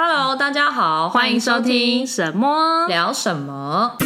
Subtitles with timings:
[0.00, 3.96] Hello，大家好，欢迎收听什么聊什么。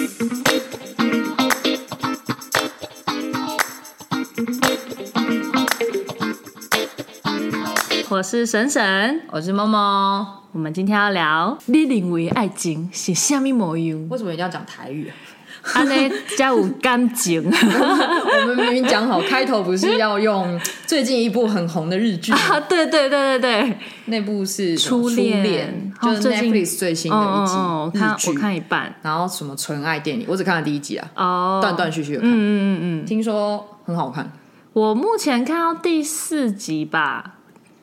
[8.09, 10.45] 我是神神，我是猫猫。
[10.53, 14.09] 我们今天要聊你认为爱情是什么模样？
[14.09, 15.13] 为什么一定要讲台语？
[15.75, 15.95] 安呢，
[16.37, 17.43] 加有感情。
[17.45, 22.61] 我们明明讲好，开头不是要用最近一部很红的日剧 啊？
[22.69, 28.01] 对对对对对，那部是初恋，就是 Netflix 最新的一集哦，日剧。
[28.01, 32.29] 看我看一半，然后什么纯爱电影，我只看了第一集啊，哦，断断续续的看。
[32.29, 34.31] 嗯嗯嗯嗯，听说很好看。
[34.73, 37.35] 我目前看到第四集吧，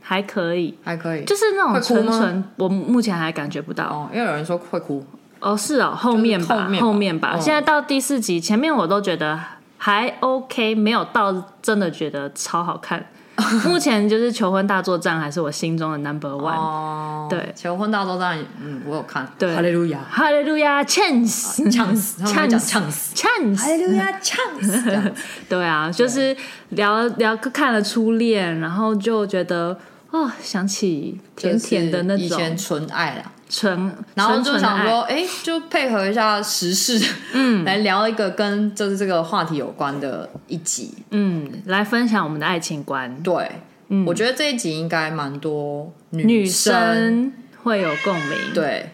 [0.02, 3.86] 还可以，还可以，就是那种纯纯，我目前还感觉不到。
[3.86, 5.06] 哦，因为有人说会哭。
[5.40, 7.38] 哦，是哦，后面吧，后面吧。
[7.40, 9.40] 现在到第四集，前面我都觉得
[9.78, 13.06] 还 OK，没有到真的觉得超好看。
[13.66, 16.58] 目前就是《求婚大作战》还是我心中的 Number One。
[16.58, 19.26] 哦，对，《求婚大作战》，嗯，我有看。
[19.40, 25.14] 对，哈利路亚，哈利路亚，Chance，Chance，Chance，Chance， 哈利路亚， Chance。
[25.48, 26.36] 对啊，就是
[26.72, 29.80] 聊聊看了初恋，然后就觉得
[30.12, 33.24] 哦，想起甜甜的那种、就是、以前纯爱啦。
[33.50, 43.22] 纯，然后就想说，哎，就配合一下时事，嗯， 来聊一个跟就是这个话题有关的一集，嗯，来分享我们的爱情观。
[43.24, 43.52] 对，
[43.88, 47.34] 嗯，我觉得这一集应该蛮多女生，
[47.64, 48.38] 会有共鸣。
[48.54, 48.92] 对，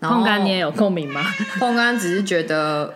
[0.00, 1.22] 碰干你也有共鸣吗？
[1.58, 2.92] 碰干只是觉得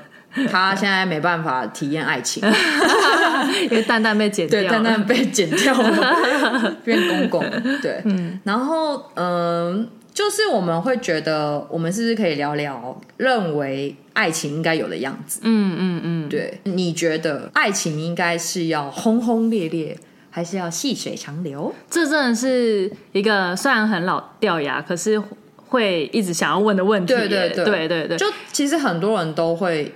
[0.50, 2.42] 他现在没办法体验爱情，
[3.64, 7.62] 因为蛋蛋被剪掉蛋蛋被剪掉了，变公公。
[7.80, 9.80] 对，嗯，然后嗯。
[9.80, 9.86] 呃
[10.18, 15.38] 就是我们会觉得，我们是不是可以聊聊认为爱情应该有的样子？
[15.44, 19.96] 嗯嗯嗯，对，你觉得爱情应该是要轰轰烈烈，
[20.28, 21.72] 还是要细水长流？
[21.88, 25.22] 这真的是一个虽然很老掉牙，可是
[25.68, 27.14] 会一直想要问的问题。
[27.14, 29.94] 对对对对对对，就其实很多人都会。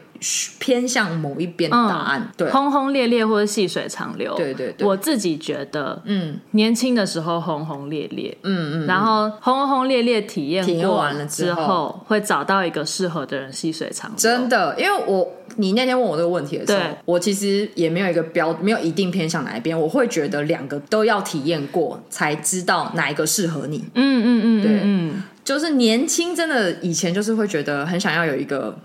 [0.59, 4.87] 偏向某一边答案，嗯、对，轰轰烈烈或者细水长流，对对对。
[4.87, 14.17] 我自己觉得，嗯，年轻的时候轰轰烈烈，嗯嗯，然后轰轰烈烈体验体验完了之后，会找到一个适合的人细水长流。
[14.17, 19.79] 真的，因为我你那天问我这个问题的时候，我其实也没有一个标，没有一定偏向哪一边。
[19.79, 23.79] 我会觉得两个都要体验过，才知道哪一个适合你。
[23.95, 28.79] 嗯嗯嗯，对，嗯，就是年轻真的以前就是会觉得很想要有一个。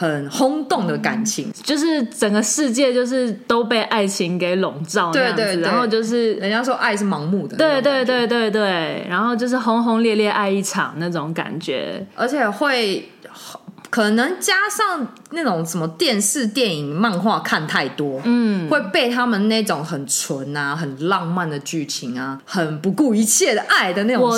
[0.00, 13.10] 很轰动的感情，就是整个世界就是都被爱情给笼罩，对对对，然后就是人家说爱是盲目的，对对对对对，然后就是轰轰烈烈爱一场那种感觉，而且会
[13.90, 24.30] 可能加上那种什么电视、电影、漫画看太多，嗯，会被他们那种很纯啊、很浪漫的剧情啊、很不顾一切的爱的那种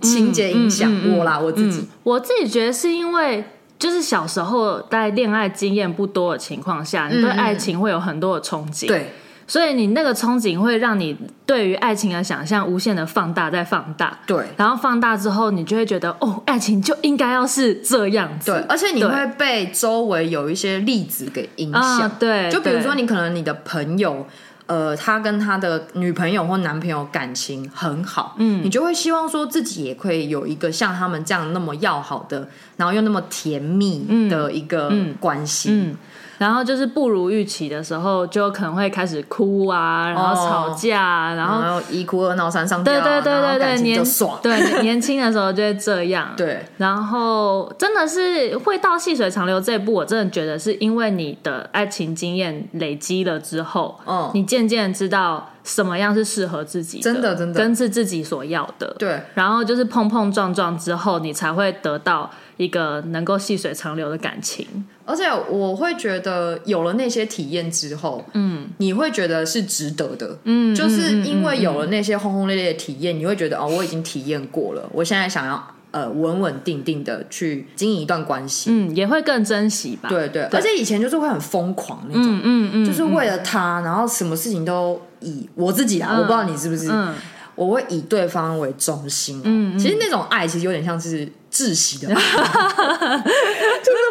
[0.00, 3.44] 情节影响、嗯、我啦，我自己、嗯，我自己觉得是因为。
[3.82, 9.10] 就是小时候在恋爱经验不多的情况下，你对爱情会有很多的憧憬，对，
[9.44, 24.24] 所以你那个憧憬会让你对于爱情的想象无限的放大再放大，对，然后放大之后，你就会觉得哦，爱情就应该要是这样子，对，而且你会被周围有一些例子给影响，对，就比如说你可能你的朋友。
[24.66, 35.70] 呃，他跟他的女朋友或男朋友感情很好，嗯，你就会希望说自己也可以有一个像他们这样那么要好的，然后又那么甜蜜的一个关系。
[35.70, 35.96] 嗯嗯嗯
[36.42, 46.66] 然后就是不如预期的时候，就可能会开始哭啊，然后吵架，哦、然后一哭二闹三上吊，对对对对对，年爽，对 年轻的时候就会这样，对。
[46.78, 59.22] 然后真的是会到细水长流这一步，我真的觉得是因为你的爱情经验累积了之后，哦，你渐渐知道什么样是适合自己的，真的真的，跟是自己所要的，对。
[59.34, 62.28] 然后就是碰碰撞撞之后，你才会得到
[62.62, 64.66] 一个能够细水长流的感情。
[65.04, 87.12] 而且我会觉得有了那些体验之后，嗯，你会觉得是值得的，嗯，就是因为有了那些轰轰烈烈的体验，你会觉得哦，我已经体验过了，我现在想要呃稳稳定定的去经营一段关系，嗯，也会更珍惜吧，对对，对，而且以前就是会很疯狂那种，嗯嗯嗯，就是为了他，然后什么事情都以我自己啊，嗯，我不知道你是不是，嗯，
[87.62, 91.28] 我会以对方为中心，嗯，其实那种爱其实有点像是。
[91.52, 92.22] 窒息的， 就是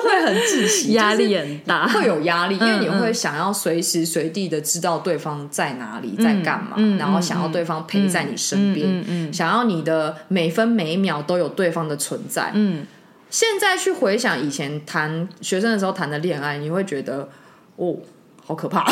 [0.03, 12.51] 会很窒息，压力很大，会有压力，因为你会想要随时随地的知道对方在哪里，嗯、在干嘛、嗯，然后想要对方陪在你身边、想要你的每分每秒都有对方的存在。
[12.53, 12.85] 嗯，
[13.31, 17.27] 现在去回想以前谈学生的时候谈的恋爱，你会觉得
[17.77, 17.95] 哦，
[18.45, 18.83] 好可怕，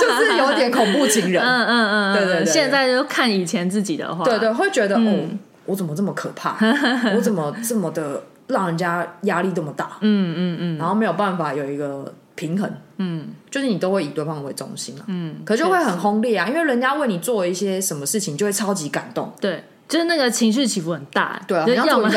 [0.00, 1.42] 就是有点恐怖情人。
[1.44, 5.38] 嗯嗯嗯，对对对，现在就看以前自己的话，对对，会觉得、嗯、哦。
[5.66, 6.56] 我怎么这么可怕？
[7.14, 9.98] 我怎么这么的让人家压力这么大？
[10.00, 22.08] 嗯嗯嗯，然后没有办法有一个平衡，嗯，就是你都会以对方为中心啊，嗯，可就会很轰烈啊，因为人家为你做一些什么事情，就会超级感动，对，就是那个情绪起伏很大，对啊，你要么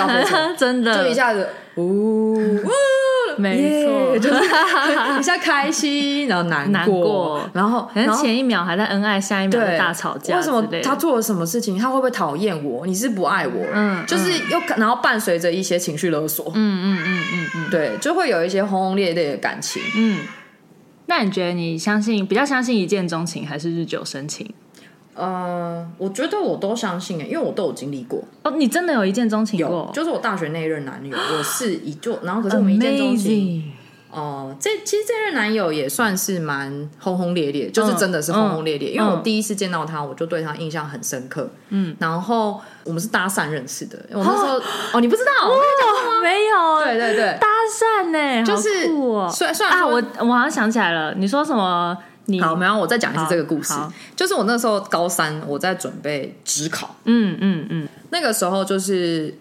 [0.57, 2.38] 真的，就一下子，呜。
[3.38, 4.44] 没错，就是
[5.19, 10.35] 一下开心，然后难过，难过然后可能前一秒还在恩爱，下一秒在大吵架。
[10.35, 11.77] 为什么他做了什么事情？
[11.77, 12.85] 他会不会讨厌我？
[12.85, 13.65] 你是不爱我？
[13.73, 16.51] 嗯，就是又然后伴随着一些情绪勒索。
[16.53, 19.81] 嗯嗯嗯嗯嗯，对，就会有一些轰轰烈烈的感情。
[19.95, 20.19] 嗯，
[21.06, 24.53] 那你觉得你相信比较相信一见钟情还是日久生情？
[25.21, 28.23] 呃，我觉得我都相信诶，因为我都有经历过。
[28.41, 29.85] 哦，你真的有一见钟情过？
[29.88, 33.71] 有，就是我大学那一任男友，我是一就，然后可是我们一见钟情。
[34.11, 38.91] 哦、呃，这其实这任男友也算是蛮轰轰烈烈，就是真的是轰轰烈烈。
[38.91, 41.49] 嗯、因为我第一次见到他，我就对他印象很深刻。
[41.69, 43.97] 嗯，然后我们是搭讪认识的。
[44.11, 44.63] 我那时候哦，
[44.93, 45.47] 哦，你不知道？
[45.47, 46.85] 我没有。
[46.85, 48.87] 对对对，搭讪呢，就是
[49.33, 51.97] 算算啊，我我好像想起来了，你说什么？
[52.41, 53.73] 好，没有，我再讲一次这个故事。
[54.15, 56.95] 就是我那时候高三，我在准备职考。
[57.03, 59.33] 嗯嗯嗯，那个时候就是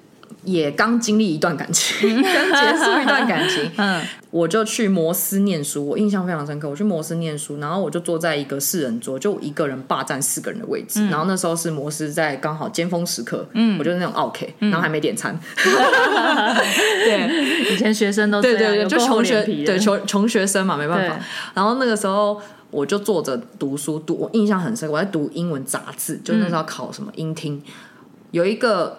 [0.45, 3.71] 也刚经历一段感情， 刚结束一段感情。
[3.77, 6.69] 嗯，我就去摩斯念书，我印象非常深刻。
[6.69, 11.07] 我去摩斯念书，然后我就坐在一个四人桌，就一个人霸占四个人的位置。
[11.09, 15.39] 然后那时候是摩斯在刚好尖峰时刻，嗯，我就是那种 OK，然后还没点餐。
[15.55, 21.19] 对，以前学生都对对对，就穷学对穷穷学生嘛，没办法。
[21.55, 22.41] 然后那个时候。
[22.73, 27.63] 我就坐着读书，读我印象很深，我在读英文杂志，就那时候考什么英听，嗯、
[28.31, 28.97] 有一个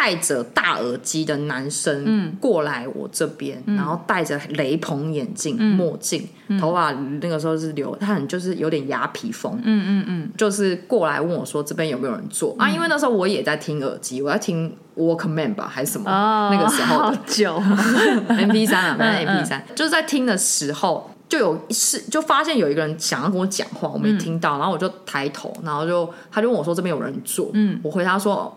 [0.00, 12.70] 戴着大耳机的男生过来我这边，嗯、然后戴着雷朋眼镜、嗯、墨镜，嗯、头发那个时候是留，他很就是有点鸭皮风，嗯嗯嗯，就是过来问我说这边有没有人坐、嗯、啊？
[12.70, 16.08] 因为那时候我也在听耳机，我在听 Walkman 吧还是什么？
[16.08, 17.60] 哦、那个时候的好久
[18.30, 21.10] MP 三啊，反正 MP 三，就是在听的时候。
[21.28, 28.50] 就有一次，就发现有一个人想要跟我讲话，我没听到，嗯、然后我就抬头，然后就他就问我说：“这边有人坐？”嗯，我回答说。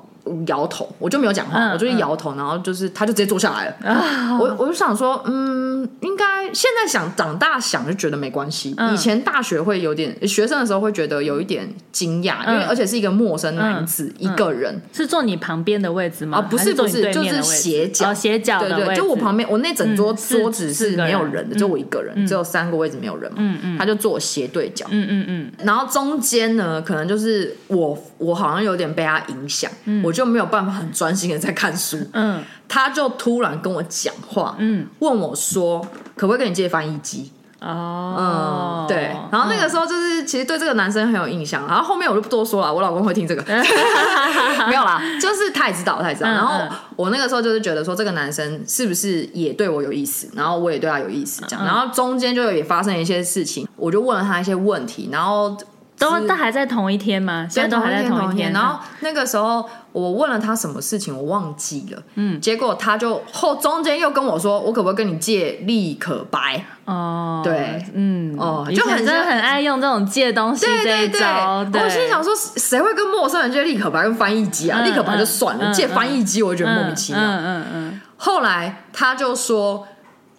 [0.48, 3.76] 摇头，我就没有讲话，嗯、我就一摇头，然后就是他就直接坐下来了。
[3.82, 8.74] 嗯、我我就想说，嗯，应该现在想长大想就觉得没关系。
[8.78, 16.38] 嗯、以前大学会有点学生的时候会觉得有一点惊讶，嗯、因为而且是一个陌生男子、嗯、一个人，是坐你旁边的位置吗？
[16.38, 18.14] 啊，不是不是，就是斜角。
[18.14, 18.60] 斜角。
[18.60, 23.38] 对对，就我旁边，我那整桌桌子是没有人的，就我一个人，嗯、只有三个位置没有人嘛。
[23.40, 24.86] 嗯嗯，他就坐我斜对角。
[24.90, 30.92] 嗯嗯嗯，然后中间呢，可能就是我我好像有点被他影响，嗯、我就没有办法很。
[30.92, 35.80] 专心的在看书，嗯，他就突然跟我讲话，嗯，问我说
[36.18, 37.32] 可不可以跟你借翻译机？
[37.62, 43.42] 哦，嗯，对，然后那个时候就是其实对这个男生很有印象，然后后面我就不多说了，我老公会听这个，
[44.68, 46.60] 没有啦，就是他也知道，他也知道，然后
[46.98, 55.56] 我那个时候就是觉得说这个男生是不是也对我有意思，然后我也对他有意思，这样，然后中间就也发生一些事情，我就问了他一些问题，然后。
[56.02, 57.48] 都都还在同一天吗？
[57.50, 58.52] 现在都还在同一天。
[58.52, 62.02] 然后那个时候我问了他什么事情，我忘记了。
[62.16, 66.66] 嗯，结果他就后中间又跟我说，我可不可以跟你借立可白？
[66.86, 71.66] 哦，对，嗯，哦，就很真的很爱用这种借东西这一招。
[71.74, 74.82] 我心想说，谁会跟陌生人借立可白跟翻译机啊？
[74.82, 77.22] 立可白就算了，借翻译机我觉得莫名其妙。
[77.22, 78.02] 嗯嗯嗯。
[78.18, 79.88] 后来他就说。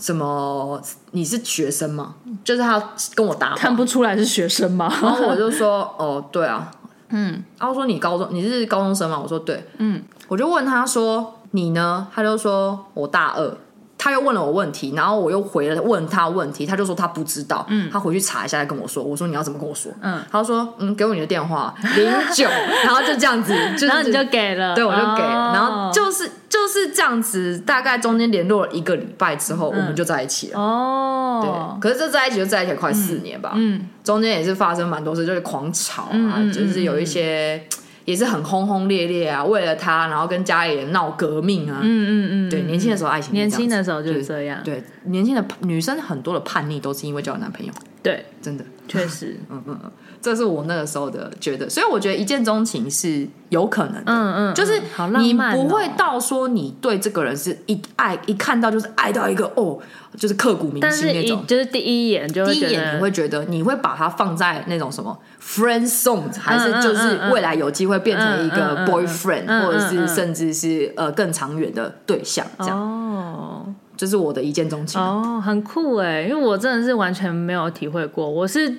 [0.03, 0.83] 什么？
[1.13, 2.17] 你是学生吗？
[2.43, 2.83] 就是他
[3.15, 4.93] 跟我答，看不出来是学生吗？
[5.01, 6.69] 然后我就说，哦，对啊，
[7.11, 7.45] 嗯。
[7.57, 9.21] 然后说你高中，你是高中生吗？
[9.23, 10.03] 我说对，嗯。
[10.27, 12.09] 我就问他说，你呢？
[12.13, 13.57] 他就说我大二。
[14.03, 19.01] 他又问了我问题，然后我又回了问他问题，他就说他不知道，嗯，他回去查一下再跟我说。
[19.01, 19.93] 我说你要怎么跟我说？
[20.01, 22.49] 嗯，他说嗯，给我你的电话零九，
[22.83, 23.55] 然后就这样子，
[23.87, 30.59] 然后你就给了，对，我就给，然后就是就是这样子，大概中间联络了一个礼拜之后，我们就在一起了。
[30.59, 37.65] 哦，对，可是这在一起就在一起快四年吧，嗯，中间也是发生蛮多事，就是狂吵啊，就是有一些。
[38.05, 41.81] 也是很轰轰烈烈啊，为了他，然后跟家里人闹革命啊。
[41.83, 44.61] 嗯嗯嗯，对，年轻的时候爱情，年轻的时候就是这样。
[44.65, 47.73] 对，年轻的女生很多的叛逆都是因为交了男朋友。
[48.03, 49.91] 对，真的，确实，嗯 嗯嗯，
[50.23, 54.05] 这是我那个时候的觉得，所以我觉得一见钟情是有可能的。
[54.07, 54.81] 嗯嗯，就是
[55.19, 59.79] 你不会到说你对这个人是一爱一看到就是爱到一个哦，
[60.17, 72.79] 就是刻骨铭心那种，就是第一眼就第一眼你会觉得你会把它放在那种什么 friend zone，还是就是未来有机会变成一个 boyfriend，或者是甚至是呃更长远的对象这样。
[72.79, 73.67] 哦。
[73.95, 76.23] 就是我的一见钟情哦，很酷哎！
[76.23, 78.75] 因为我真的是完全没有体会过，我是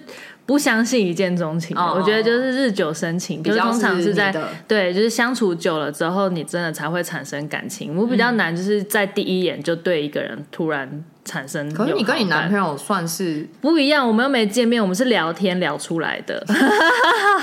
[0.46, 4.34] 不相信一见钟情，哦、我觉得就是日久生情，比较通常是在
[4.68, 7.96] 对，就是相处久了之后，你真的才会产生感情。
[7.96, 11.04] 我比较难，就是在第一眼就对一个人突然。
[11.26, 16.46] 产生，可是你跟你男朋友算是不一样，我们又没见面，我们是聊天聊出来的，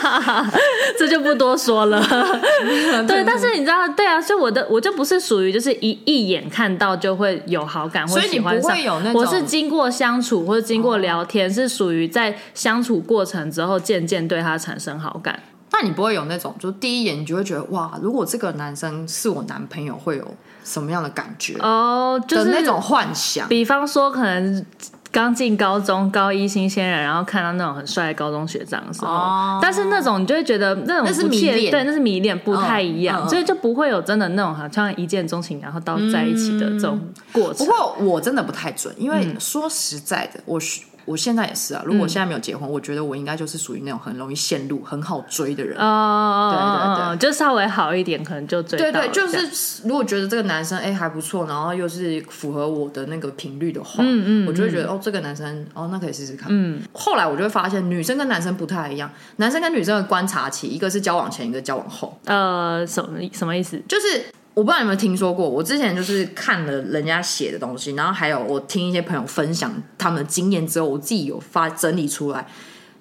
[0.99, 2.01] 这就不多说了。
[3.09, 8.77] 对，但是你知道，对啊，所以我的我就不是属于就是一一眼看到就会有好感或喜欢上，
[9.15, 15.41] 我是经过相处或者经过聊天，哦、是属于在相处过程之后渐渐对他产生好感。
[15.73, 20.37] 那你不会有那种，就第一眼你就会觉得哇，如果这个男生是我男朋友，会有
[20.71, 21.57] 什么样的感觉？
[21.59, 23.49] 哦，就是那种幻想。
[23.49, 24.65] 比方说，可能
[25.11, 37.01] 刚进高中，高一新鲜人，然后看到那种很帅的高中学长的时候，哦、但是那种你就会觉得那种那是迷恋，对，那是迷恋，不太一样，嗯嗯、所以就不会有真的那种好像一见钟情，然后到在一起的这种
[37.33, 37.67] 过程。
[37.67, 40.83] 不过我真的不太准，因为说实在的，我是。
[41.05, 45.79] 我现在也是啊，如果我现在没有结婚，嗯、我觉得我应该就是属于那种很容易陷入、很好追的人。
[45.79, 49.01] 哦，对对对，就稍微好一点，可能就追到。
[49.01, 56.49] 对对，就是如果觉得这个男生哎还不错，然后又是符合我的那个频率的话，嗯嗯，我就会觉得哦，这个男生哦，那可以试试看。
[56.51, 62.19] 嗯，后来我就会发现，女生跟男生不太一样，男生跟女生的观察期，一个是交往前，一个交往后。
[62.25, 63.81] 呃，什么什么意思？
[63.89, 64.25] 就是。
[64.61, 72.47] 我不知道你有没有听说过，我之前就是看了人家写的东西，然后还有我听一些朋友分享他们的经验之后，我自己有发整理出来，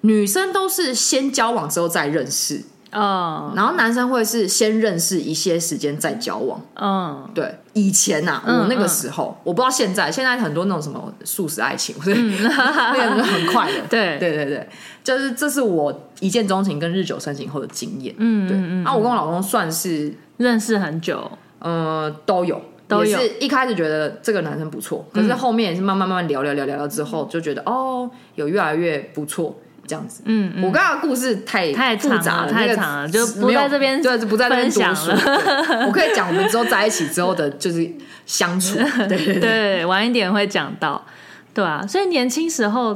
[0.00, 2.62] 女生都是先交往之后再认识，
[2.92, 14.18] 嗯，然后男生会是先认识一些时间再交往，嗯，对，以前呐、啊，我那个时候，嗯嗯、我不知道现在，现在很多那种什么素食爱情，嗯、 那个很快的， 对。
[14.18, 14.66] 对对对，
[15.04, 21.30] 就是这是我一见钟情跟日久生情后的经验，嗯，对，嗯，那、啊、我跟我老公算是认识很久。
[21.60, 23.04] 呃，都有，都有。
[23.04, 30.22] 也是一开始觉得这个男生不错，可是后面也是慢慢慢慢聊聊聊聊聊之后，就觉得哦，有越来越不错这样子。
[30.24, 35.86] 嗯，我刚刚故事太太复杂了，太长了，就不在这边，对，不在这边讲了。
[35.86, 37.88] 我可以讲我们之后在一起之后的，就是
[38.24, 38.78] 相处。
[39.08, 41.04] 对对，晚一点会讲到，
[41.52, 41.86] 对啊。
[41.86, 42.94] 所以年轻时候，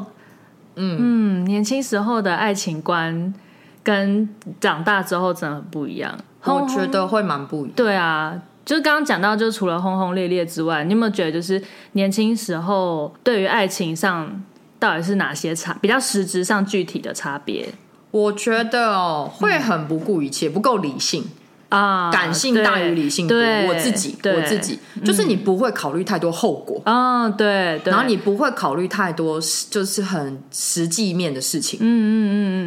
[0.77, 3.35] 嗯嗯，年轻时候的爱情观
[3.83, 4.29] 跟
[4.59, 6.17] 长大之后真的很不一样。
[6.45, 7.73] 我觉得会蛮不一样。
[7.77, 8.41] 对啊。
[8.65, 14.43] 就是刚刚讲到，就除了轰轰烈烈之外，你有没有觉得就是年轻时候对于爱情上
[14.79, 17.69] 到底是哪些差，比较实质上具体的差别？
[18.11, 21.25] 我觉得哦，会很不顾一切，不够理性
[21.69, 23.67] 啊，感性大于理性对。
[23.67, 31.81] 我自己，我自己就是你不会考虑太多后果啊，对，然后你不会考虑太多，就是很实际面的事情。
[31.83, 32.17] 嗯嗯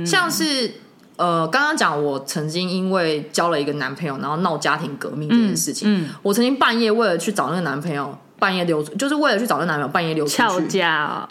[0.01, 0.72] 嗯嗯，像是。
[1.18, 11.28] 呃，刚刚讲我曾经因为交了一个男朋友，然后闹家庭革命这件事情，嗯嗯、我曾经半夜为了去找那个男朋友，半夜溜，就是为了去找那个男朋友，半夜溜出去翘家、哦，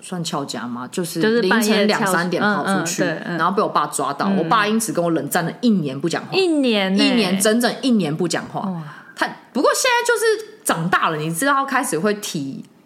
[0.00, 0.88] 算翘家吗？
[0.92, 8.72] 就是凌晨两三点跑出去，然后被我爸抓到，嗯、我爸因此跟我冷战了一年不讲话，一年，一年整整一年不讲话。
[9.16, 12.14] 他不过现在就是长大了，你知道，开始会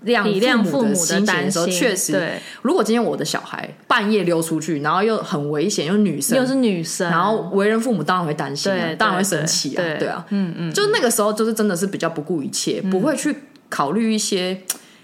[0.05, 0.41] 提。
[0.41, 2.41] 体谅父母的心情的时候，确实，对。
[2.63, 13.35] 如果今天我的小孩半夜溜出去，然后又很危险，又女生，又是女生，然后为人父母当然会担心，当然会生气啊，对啊，嗯嗯，就那个时候就是真的是比较不顾一切，不会去
[13.69, 14.63] 考虑一些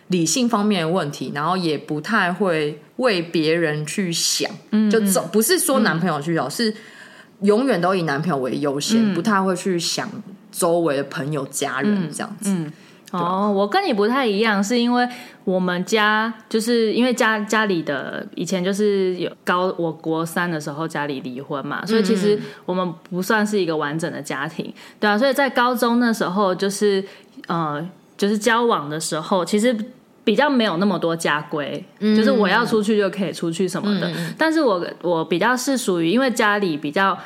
[0.08, 4.50] 理性方面的问题，然后也不太会为别人去想，
[4.90, 6.74] 就走不是说男朋友去找，是
[7.42, 10.10] 永远都以男朋友为优先，不太会去想
[10.50, 12.54] 周围的朋友、家人这样子。
[13.18, 15.08] 哦，我跟你不太一样，是因为
[15.44, 27.04] 我们家就是因为家家里的以前就是有高我国三的时候家里离婚嘛，所以其实我们不算是一个完整的家庭，对啊，所以在高中那时候就是
[27.46, 27.84] 呃
[28.16, 29.76] 就是交往的时候，其实
[30.24, 37.16] 比较没有那么多家规，就是我要出去就可以出去什么的，但是我我比较是属于因为家里比较。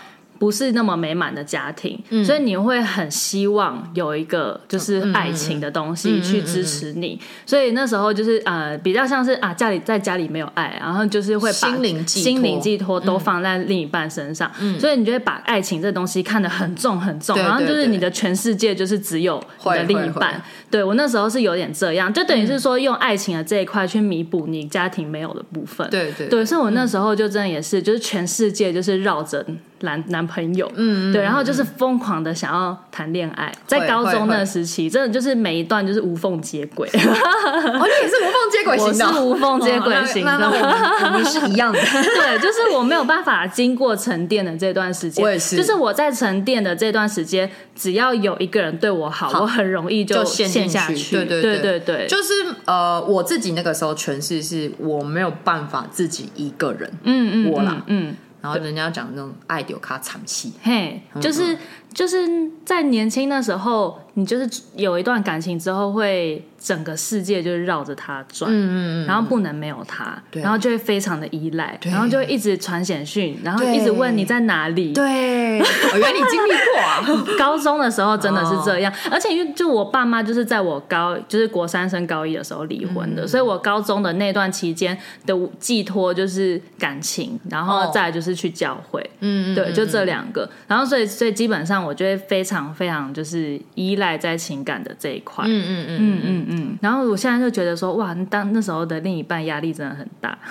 [0.40, 7.20] 不是那么美满的家庭，嗯、所以你会很希望有一个就是爱情的东西去支持你。
[7.44, 20.42] 所以那时候就是呃比较像是啊家里在家里没有爱，然后就是会把心灵心灵寄托都放在另一半身上，嗯、所以你就会把爱情这东西看得很重很重，然后就是你的全世界就是只有你的另一半。
[20.70, 25.86] 对，我那时候是有点这样，就等于是说用爱情的这一块去弥补你家庭没有的部分。
[25.90, 29.44] 对对对，所以我那时候就真的也是，就是全世界就是绕着
[29.80, 36.88] 男男朋友，嗯，对，然后就是疯狂的想要谈恋爱，在高中那个时期，真的就是每一段就是无缝接轨。
[36.92, 41.78] 哦，你也是无缝接轨型的， 我是无缝接轨型的，我们是一样的。
[41.80, 51.16] 对，就是我没有办法经过沉淀的这段时间，我也是，就是我在沉淀的这段时间，只要有一个人对我好，我很容易就陷下去。
[51.16, 51.60] 对对对。
[51.60, 52.32] 对对，就是
[52.64, 58.16] 呃，我自己那个时候诠释是我没有办法自己一个人，嗯嗯，我啦，嗯。
[58.42, 61.56] 然后人家讲那种爱丢卡惨戏，嘿，就是
[61.92, 62.26] 就是
[62.64, 77.02] 在年轻的时候，你就是有一段感情之后，会整个世界就是绕着他转，嗯嗯，然后不能没有他，然后就会非常的依赖，然后就会一直传简讯，然后一直问你在哪里，对，我原来你经历过啊，
[77.38, 95.70] 高中的时候真的是这样，而且因为就我爸妈就是在我高就是国三升高一的时候离婚的，所以我高中的那段期间的寄托就是感情，然后再就是去教会，嗯，对，就这两个，然后所以所以基本上我就会非常非常就是依赖在情感的这一块，嗯嗯。
[95.70, 100.38] 嗯嗯嗯嗯，然后我现在就觉得说，哇，当那时候的另一半压力真的很大。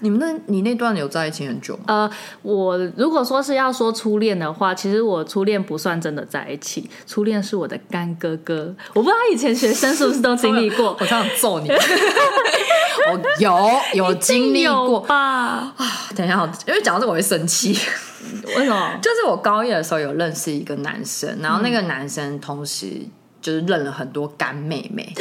[0.00, 1.82] 你们那，你那段有在一起很久吗？
[1.86, 2.10] 呃，
[2.42, 8.74] 我如果说是要说初恋的话，其实我初恋不算真的在一起，初恋是我的干哥哥。
[8.92, 11.70] 我不知道以前学生是不是都经历过， 我想揍你。
[11.70, 15.72] 我 有有经历过吧？
[15.76, 17.78] 啊，等一下，因为讲到这我会生气。
[18.56, 18.98] 为什么？
[19.00, 23.00] 就是我高一的时候有认识一个男生，然后那个男生同时
[23.44, 25.14] 就是认了很多干妹妹。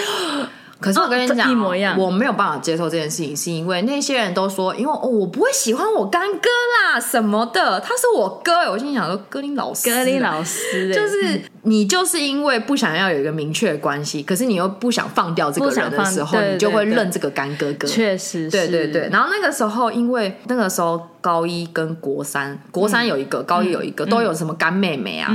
[0.79, 8.69] 可是我跟你讲，一模一样，我没有办法接受这件事情，是因为那些人都说，因为哦，我不会喜欢我干哥啦什么的，他是我哥。
[8.69, 17.87] 我心想说，哥林老师，哥林老师， 就是你就是因为不想要有一个明确的关系，可是你又不想放掉这个人的时候，你就会认这个干哥哥。
[17.87, 19.07] 确实，对对对。
[19.09, 25.33] 然后那个时候，因为那个时候高一跟国三，国三有一个，高一有一个，都有什么干妹妹啊。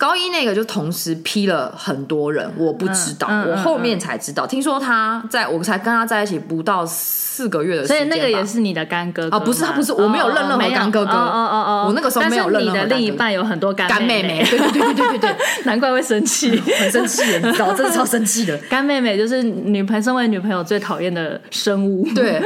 [0.00, 4.46] 高一那个就同时批了很多人，我不知道，嗯嗯、我后面才知道。
[4.46, 9.38] 嗯、听说他在我才跟他在一起不到四个月的时间，所以那个也是你的干哥哥啊？
[9.38, 11.12] 不是，他不是，我没有认任何干哥哥。
[11.12, 12.78] 哦哦哦，我那个时候没有认任何。
[12.82, 18.56] 你的另一半有很多干妹妹，对对对对对对对，难怪会生气， 很生气，你知道，真的超生气的。
[18.70, 22.08] 干妹妹就是女朋友，身为女朋友最讨厌的生物。
[22.14, 22.40] 对。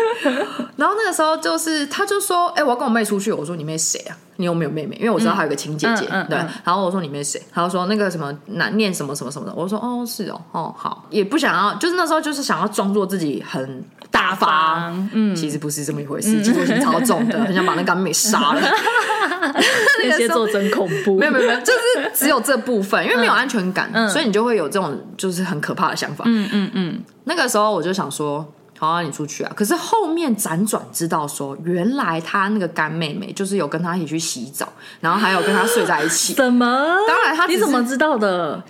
[0.77, 4.17] 然后那个时候就是，他就说：“哎，我要跟我妹出去。”我说：“你妹谁啊？
[4.37, 4.97] 你有没有妹妹？
[4.97, 6.39] 因为我知道她有个亲姐姐。”对。
[6.65, 15.09] 然后我说：“你妹谁？”她就说：“那个什么难念什么什么什么的。”我说：“哦，是哦，哦好。”也不想要，就是那时候就是想要装作自己很大方。
[15.13, 18.61] 嗯，其实不是这么一回事，嫉妒心超重的，很想把那干妹杀了。
[20.03, 21.19] 那些做真恐怖。
[21.19, 26.25] 没有没有没有，就是只有这部分，因为没有安全感，所以你就会有这种就是很可怕的想法。
[26.27, 27.01] 嗯嗯嗯。
[27.25, 28.47] 那个时候我就想说。
[28.79, 29.53] 好啊，你出去啊！
[29.55, 34.69] 可是后面辗转知道说，原来他那个干妹妹就是有跟他一起去洗澡，
[35.01, 36.35] 然后还有跟他睡在一起。
[36.37, 36.67] 什么？
[37.07, 38.63] 当然他，你怎么知道的？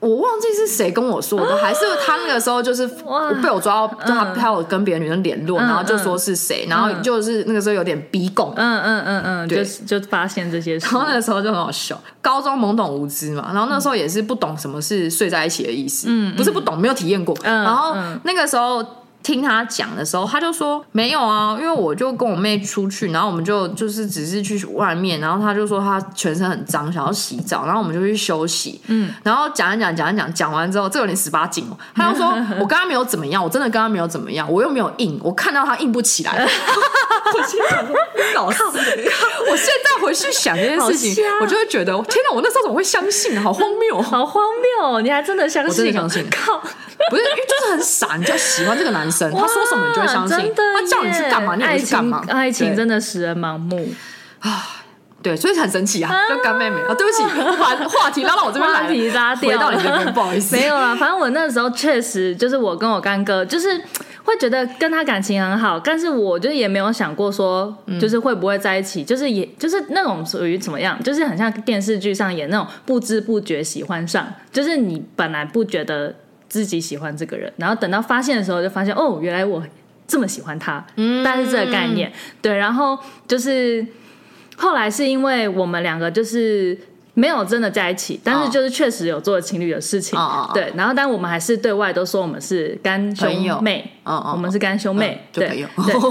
[0.00, 2.86] 我忘记是谁跟我说的，还是他那个时候就是
[3.42, 8.52] 被我抓到，就他他有跟别的女生联络，然后就说是谁，然后就是那个时候有点逼供。
[8.56, 9.64] 嗯嗯嗯嗯，就
[9.98, 10.84] 就发现这些事。
[10.84, 17.34] 然后那个时候就很好笑，高中懵懂无知嘛，然后那时候也是不懂什么是睡在一起的意思，嗯，不是不懂，没有体验过。
[17.42, 18.84] 然后那个时候。
[19.24, 28.80] 听他讲的时候，他就说没有啊，因为我就跟我妹出去，然后我们就就是只是去外面，然后他就说他全身很脏，想要洗澡，然后我们就去休息。
[28.86, 31.76] 嗯，然后讲一讲，讲一讲，讲完之后，这有点十八禁哦。
[31.94, 32.26] 他就说
[32.60, 36.46] 我跟他没有怎么样，我真的跟他没有怎么样，我又没有硬，我看到他硬不起来。
[37.34, 37.96] 我心想说，
[38.34, 43.40] 老师，我现在回去想这件事情，我就会觉得天哪，我那时候怎么会相信？
[43.42, 45.00] 好荒谬，好荒谬！
[45.00, 45.70] 你还真的相信？
[45.70, 46.24] 我真的相信。
[46.30, 46.62] 靠，
[47.10, 49.30] 不是，因为就是很傻，你就喜欢这个男生。
[49.30, 52.24] 他说什么你就会相信，他叫你去干嘛你也去干嘛。
[52.28, 53.88] 爱情真的使人盲目
[54.40, 54.80] 啊！
[55.22, 56.94] 对，所以很神奇啊，就干妹妹啊。
[56.94, 60.54] 对不起，我把话题拉到我这边来，话题拉掉，回到你这边，不好意思。
[60.54, 63.80] 没有啦，反正我那时候确实就是我跟我干哥，就是
[64.22, 76.14] 会觉得跟他感情很好，但是我就也没有想过说，就是会不会在一起，就是也就是那种属于怎么样，就是很像电视剧上演那种不知不觉喜欢上，就是你本来不觉得。
[76.48, 79.62] 自己喜欢这个人，然后等到发现的时候，就发现哦，原来我
[80.06, 80.84] 这么喜欢他。
[80.96, 83.84] 嗯，但是这个概念，对，然后就是
[84.56, 86.78] 后来是因为我们两个就是
[87.14, 90.18] 没有真的在一起，但是就是确实有做情侣的事情。
[90.18, 93.90] 哦，对，然后但我们还是对外都说我们是干兄妹。
[94.04, 95.26] 哦，我们是干兄妹。
[95.32, 95.66] 对对。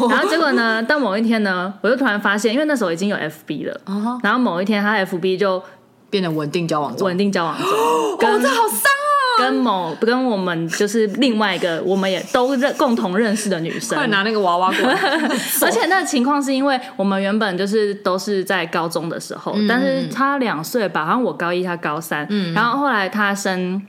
[0.09, 3.81] 然后结果呢，到某一天呢，我就突然发现，因为那时候已经有 FB 了。
[4.23, 5.61] 然后某一天，他 FB 就
[6.09, 7.67] 变得稳定交往中，稳定交往中。
[7.67, 9.02] 哦，这好伤。
[9.37, 14.95] 跟某跟我们就是另外一个我们也都认共同认识的女生，快拿那个娃娃过来。
[15.61, 23.81] 而且那个情况是因为我们原本就是都是在高中的时候，嗯、但是他两岁吧，好像我高一，他高三，嗯，然后后来他升。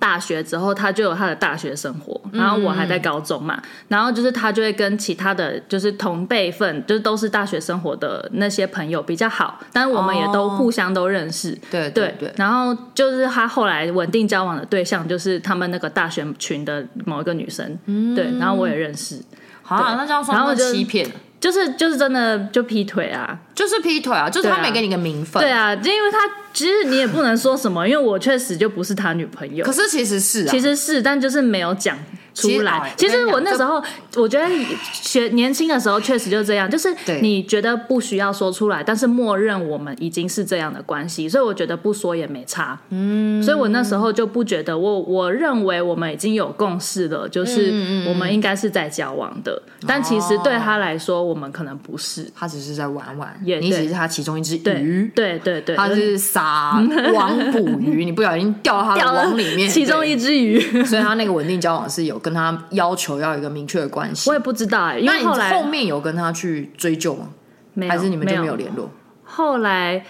[0.00, 12.32] 大学之后，他就有他的大学生活，然后我还在高中嘛，嗯、然后就是他就会跟其他的就是同辈分，就是都是大学生活的那些朋友比较好，但是我们也都互相都认识，哦、对对对。
[12.36, 19.22] 然后就是他后来稳定交往的对象，就是他们那个大学群的某一个女生，嗯、对，然后我也认识，
[19.62, 21.06] 好、啊，那这样算是欺骗。
[21.06, 21.12] 就
[21.52, 25.40] 是就是真的就劈腿啊，就是劈腿啊，就是他没给你个名分。
[25.40, 26.18] 对啊，就因为他
[26.52, 29.64] 其实你也不能说什么，因为我确实就不是他女朋友。
[29.64, 31.96] 可是其实是啊，其实是，但就是没有讲。
[32.34, 33.82] 出来，其实我那时候，
[34.16, 34.46] 我觉得
[34.92, 42.78] 学年轻的时候确实就这样，就是你觉得不需要说出来，但是默认我们已经是这样的关系，所以我觉得不说也没差。
[42.90, 47.72] 嗯，所以我那时候就不觉得，我我认为我们已经有共识了，就是
[48.08, 56.80] 我们应该是在交往的，但其实对他来说，我们可能不是，他只是在玩玩，你只是他其中一只鱼，对对对，他是撒
[57.12, 62.19] 网捕鱼， 你不小心掉到他的网里面，其中一只鱼，所以他那个稳定交往是有。
[62.22, 65.00] 跟他要求要一个明确的关系，我也不知道哎、欸。
[65.00, 67.28] 因为后来后面有跟他去追究吗？
[67.74, 68.90] 没有，还是你们就没有联络？
[69.24, 70.04] 后来，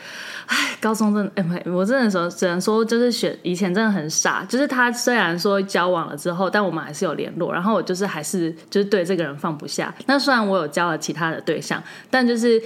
[0.47, 4.45] 哎，高中真的，哎，我真的说只能说就是选以前真的很傻。
[4.49, 7.53] 就是他虽然说交往了之后，但我们还是有联络。
[7.53, 9.95] 然后我就是还是就是对这个人放不下。
[10.07, 12.63] 那虽然我有交了其他的对象，但就是。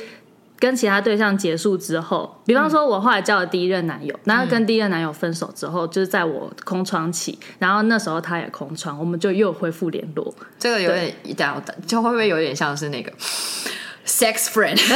[0.58, 10.34] 跟其他对象结束之后，比方说，我后来交了第一任男友，然后跟第一任男友分手之后，就是在我空窗期，然后那时候他也空窗，我们就又恢复联络。
[10.58, 11.52] 这个有点一点，
[11.86, 13.12] 就会不会有点像是那个
[14.06, 14.80] sex friend？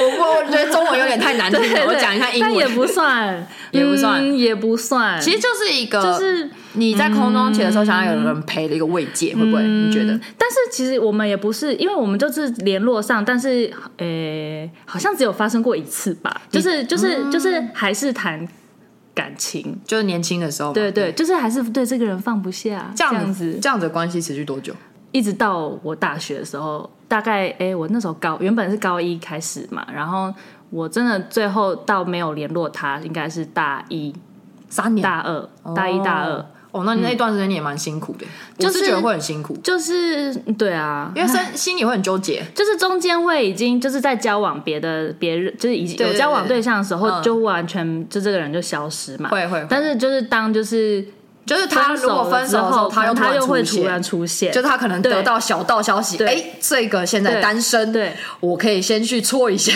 [0.00, 0.04] 我
[0.36, 6.50] 我觉得中文有点太难听了，我讲一下英文，也不算，也不算，也不算，其实就是一个就是。
[6.74, 9.62] 你在空中期的时候，想要有人陪的一个慰藉，嗯、会不会？
[9.64, 10.12] 你觉得？
[10.36, 16.42] 但是其实我们也不是，因为我们就是联络上，但是呃、欸，好像只有发生过一次吧。
[16.52, 18.46] 就是就是、嗯、就是还是谈
[19.12, 20.72] 感情，就是年轻的时候。
[20.72, 22.92] 对对，就是还是对这个人放不下。
[22.94, 24.72] 这样子，这样子的关系持续多久？
[25.12, 30.32] 一直到我大学的时候，大概哎、欸，我那时候高原本是高一开始嘛，然后
[30.70, 34.14] 我真的最后到没有联络他，应该是大一
[34.68, 36.32] 三年，大二，大一大二。
[36.32, 38.26] 哦哦，那你那段时间你也蛮辛苦的，
[38.58, 51.02] 就是觉得会很辛苦，就是对啊，因为心心里会很纠结， 就是中间会已经就是在交往别的别人，就是已经有交往对象的时候，就完全就这个人就消失嘛，会会，但是就是当就是
[51.48, 59.72] 就是他如果分手后，他又他又会突然出现，就是他可能得到小道消息，哎，这个现在单身，对，我可以先去搓一下，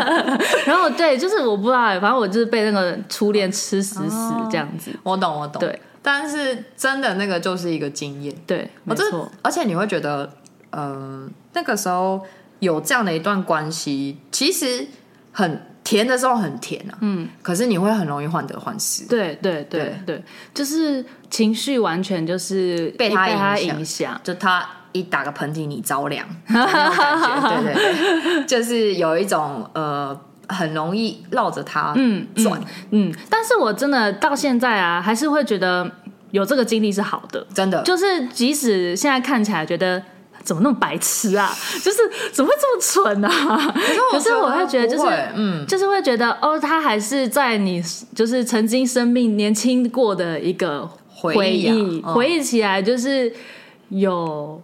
[0.64, 5.78] 然后对，就是我不知道，反正我就是被那个初恋吃死死这样子，我懂我懂，对。
[6.04, 9.30] 但是真的那个就是一个经验，对，没错。
[9.40, 10.28] 而且你会觉得，
[10.70, 12.20] 呃，那个时候
[12.58, 14.84] 有这样的一段关系，其实
[15.30, 15.62] 很
[15.92, 17.28] 甜的时候很甜啊，嗯。
[17.42, 20.22] 可是你会很容易患得患失，对对对对，
[20.54, 30.18] 就是情绪完全就是被他影响，就他一打个喷嚏，你着凉， 那种感觉，对对对，就是有一种呃。
[30.48, 32.60] 很容易绕着他嗯转。
[32.90, 35.90] 嗯，但是我真的到现在啊，还是会觉得
[36.30, 37.80] 有这个经历是好的，真的。
[37.84, 40.02] 就是即使现在看起来觉得
[40.42, 41.98] 怎么那么白痴啊，就是
[42.32, 43.74] 怎么会这么蠢啊？
[44.10, 47.82] 可是我会觉得就是嗯，就是会觉得哦，他还是在你
[48.14, 53.32] 就是曾经生命年轻过的一个回忆，回忆起来就是
[53.88, 54.60] 有。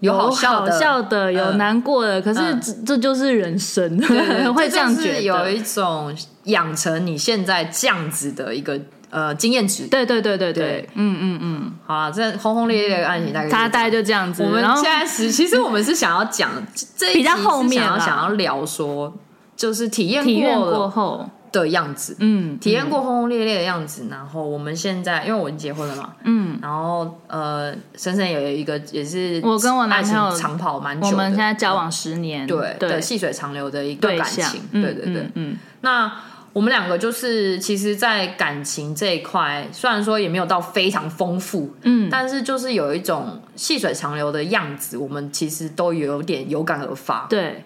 [0.00, 0.28] 有好
[0.68, 3.88] 笑的，有难过的，可是这这就是人生，
[4.52, 5.22] 会这样觉得。
[5.22, 6.12] 有一种
[6.46, 8.76] 养成你现在这样子的一个
[9.12, 9.86] 呃经验值。
[9.86, 11.72] 对对对对对，嗯嗯嗯。
[11.86, 14.42] 好啊，这轰轰烈烈的爱情大概他大概就这样子。
[14.42, 16.50] 我们现在是其实我们是想要讲
[16.96, 19.16] 这一集，比较后面想要想要聊说，
[19.54, 21.30] 就是体验体验过后。
[21.52, 36.10] 的样子，嗯，体验过轰轰烈烈的样子，然后我们现在，因为我已经结婚了嘛，嗯，然后呃，深深有一个也是我跟我男朋友长跑蛮久，我们现在交往十年，对对，细水长流的一个感情，对对对，嗯，那
[36.52, 47.64] 我们两个就是其实，在感情这一块，虽然说也没有到非常丰富，嗯，但是就是有一种细水长流的样子，我们其实都有点有感而发，对。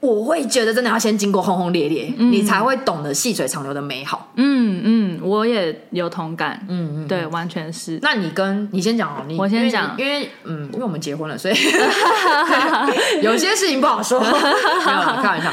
[0.00, 4.30] 我会觉得真的要先经过轰轰烈烈，嗯、你才会懂得细水长流的美好。
[4.36, 6.62] 嗯嗯，我也有同感。
[6.68, 7.98] 嗯嗯，对，完全是。
[8.02, 11.54] 那你跟你先讲哦，你我先讲，因为嗯，因为我们结婚了，所以
[13.24, 14.20] 有些事情不好说。
[14.20, 15.50] 没有啦，开玩笑，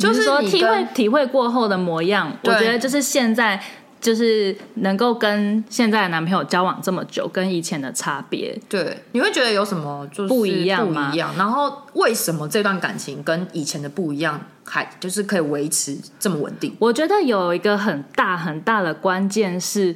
[0.00, 2.32] 就是说体会体会过后的模样。
[2.44, 3.60] 我觉得就是现在
[4.00, 11.10] 就是能够跟现在的男朋友交往这么久，跟以前的差别，对，你会觉得有什么就是不一样吗？
[11.10, 11.32] 不一样。
[11.36, 16.74] 然后为什么这段感情跟以前的不一样，还就是可以维持这么稳定？
[16.78, 19.94] 我觉得有一个很大很大的关键是。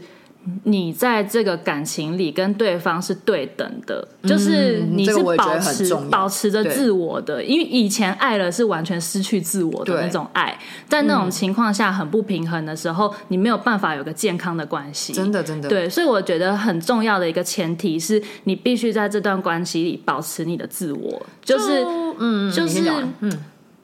[0.64, 15.14] 你在这个感情里跟对方是对等的，嗯、就是你是保持、这个、保持着自我的，因为以前爱了是完全失去自我的那种爱，在那种情况下很不平衡的时候，嗯、你没有办法有个健康的关系。
[15.14, 21.82] 真的，真的，对，所以我觉得很重要的一个前提是你必须在这段关系里保持你的自我，就是
[22.18, 22.82] 嗯，就是
[23.20, 23.32] 嗯，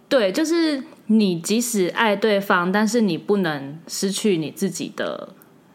[0.09, 5.31] 对，就是你即使爱对方，但是你不能失去你自己的。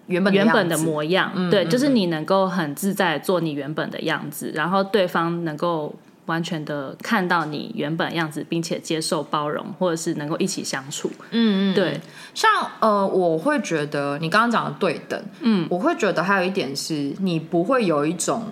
[0.08, 5.94] 原本原本的模样，嗯、对，就是你能够很自在做你原本的样子，嗯、然后对方能够
[6.28, 11.10] 完全的看到你原本的样子，并且接受包容，或者是能够一起相处。
[11.32, 12.00] 嗯嗯，对。
[12.34, 18.44] 像呃，我会觉得你刚刚讲的对等，嗯，我会觉得还有一点是你不会有一种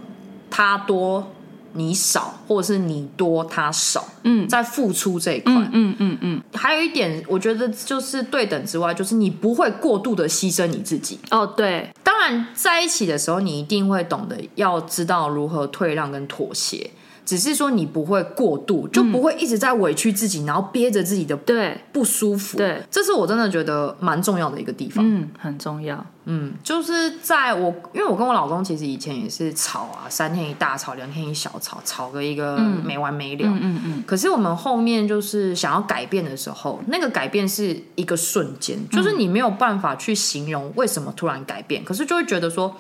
[0.50, 1.32] 他多。
[1.74, 11.20] 你少，或者是你多他少，嗯，在付出这一块，嗯嗯嗯嗯，还有一点，我觉得就是对等之外，就是你不会过度的牺牲你自己。
[11.32, 16.90] 哦，对，当然在一起的时候，你一定会懂得要知道如何退让跟妥协。
[17.26, 22.58] 只是说你不会过度，就不会一直在委屈自己，嗯、然后憋着自己的对不舒服。
[22.58, 25.04] 对，这是我真的觉得蛮重要的一个地方。
[25.08, 26.06] 嗯，很重要。
[26.26, 33.46] 嗯，就是在我，因为我跟我老公其实以前也是吵啊，三天一大吵，两天一小吵，吵个一个没完没了。
[33.46, 34.04] 嗯嗯。
[34.08, 42.74] 可是我们后面就是想要改变的时候，那个改变是一个瞬间，就是你没有办法去形容为什么突然改变，可是就会觉得说，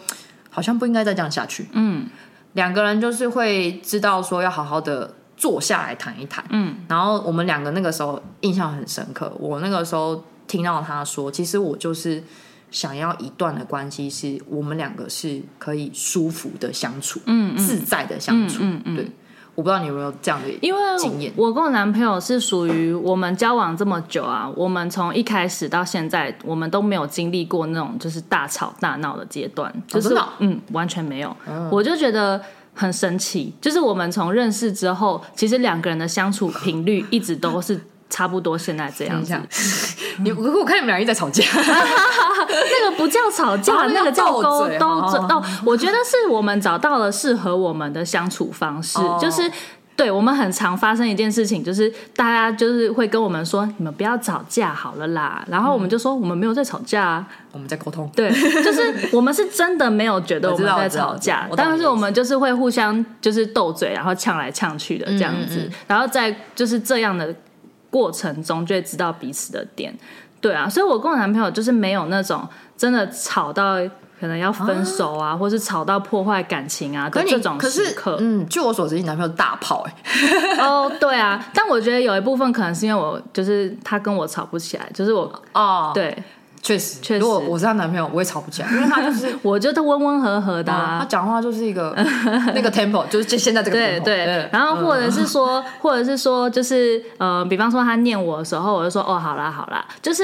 [0.49, 1.67] 好像不应该再这样下去。
[1.73, 2.07] 嗯。
[2.53, 9.31] 两个人就是会知道说要好好的坐下来谈一谈，嗯，然后我们两个那个时候印象很深刻。
[9.39, 12.23] 我那个时候听到他说，其实我就是
[12.71, 19.11] 想要一段的关系，是我们两个是可以舒服的相处，嗯，自在的相处，嗯嗯，对。
[19.55, 20.59] 我不知道你有没有这样的经验？
[20.61, 31.35] 因为我跟我男朋友是属于我们交往这么久啊，我们从一开始到现在，我们都没有经历过那种就是大吵大闹的阶段，就是、哦、嗯，完全没有。
[31.47, 32.41] 嗯、我就觉得
[32.73, 37.79] 很神奇，就是我们从认识之后，其实两个人的相处频率一直都是。
[38.13, 39.33] 差不多现在这样子，
[40.21, 44.79] 你我我看你们俩一直在吵架， 那个不叫吵架，那个叫沟通。
[44.79, 49.51] 哦，我觉得是我们找到了适合我们的相处方式，就是
[49.95, 58.07] 对我们很常发生一件事情，就是大家就是会跟我们说，你们不要吵架好了啦，然后我们就说我们没有在吵架，我们在沟通。
[58.15, 58.29] 对，
[58.63, 67.33] 就是 我们是真的没有觉得我们在吵架，但是我们就是会互相就是斗嘴，然后呛来呛去的这样子，然后在就是这样的。
[67.93, 69.95] 过程中就会知道彼此的点，
[70.41, 72.41] 对啊，所以我跟我男朋友就是没有那种
[72.75, 73.75] 真的吵到
[74.19, 78.17] 可能要分手啊，啊或是吵到破坏感情啊，的这种时刻。
[78.19, 79.93] 嗯，据我所知，你男朋友大炮哎、
[80.55, 80.57] 欸。
[80.65, 86.17] 哦，对啊，但我觉得有一部分可能是因为我就是他跟我吵不起来，就是我哦，对。
[86.63, 91.93] 确实，确实，如果我是她男朋友，我也吵不起来， 因为他就是，我觉得温温和和的、啊，他讲话就是一个
[92.55, 94.25] 那个 tempo，就是现在这个 tempo 对。
[94.25, 94.49] 对。
[94.49, 100.23] 然后或者是说，嗯、或者是说，就是呃，比方说他念我的时候，我就说哦，好啦好啦，就是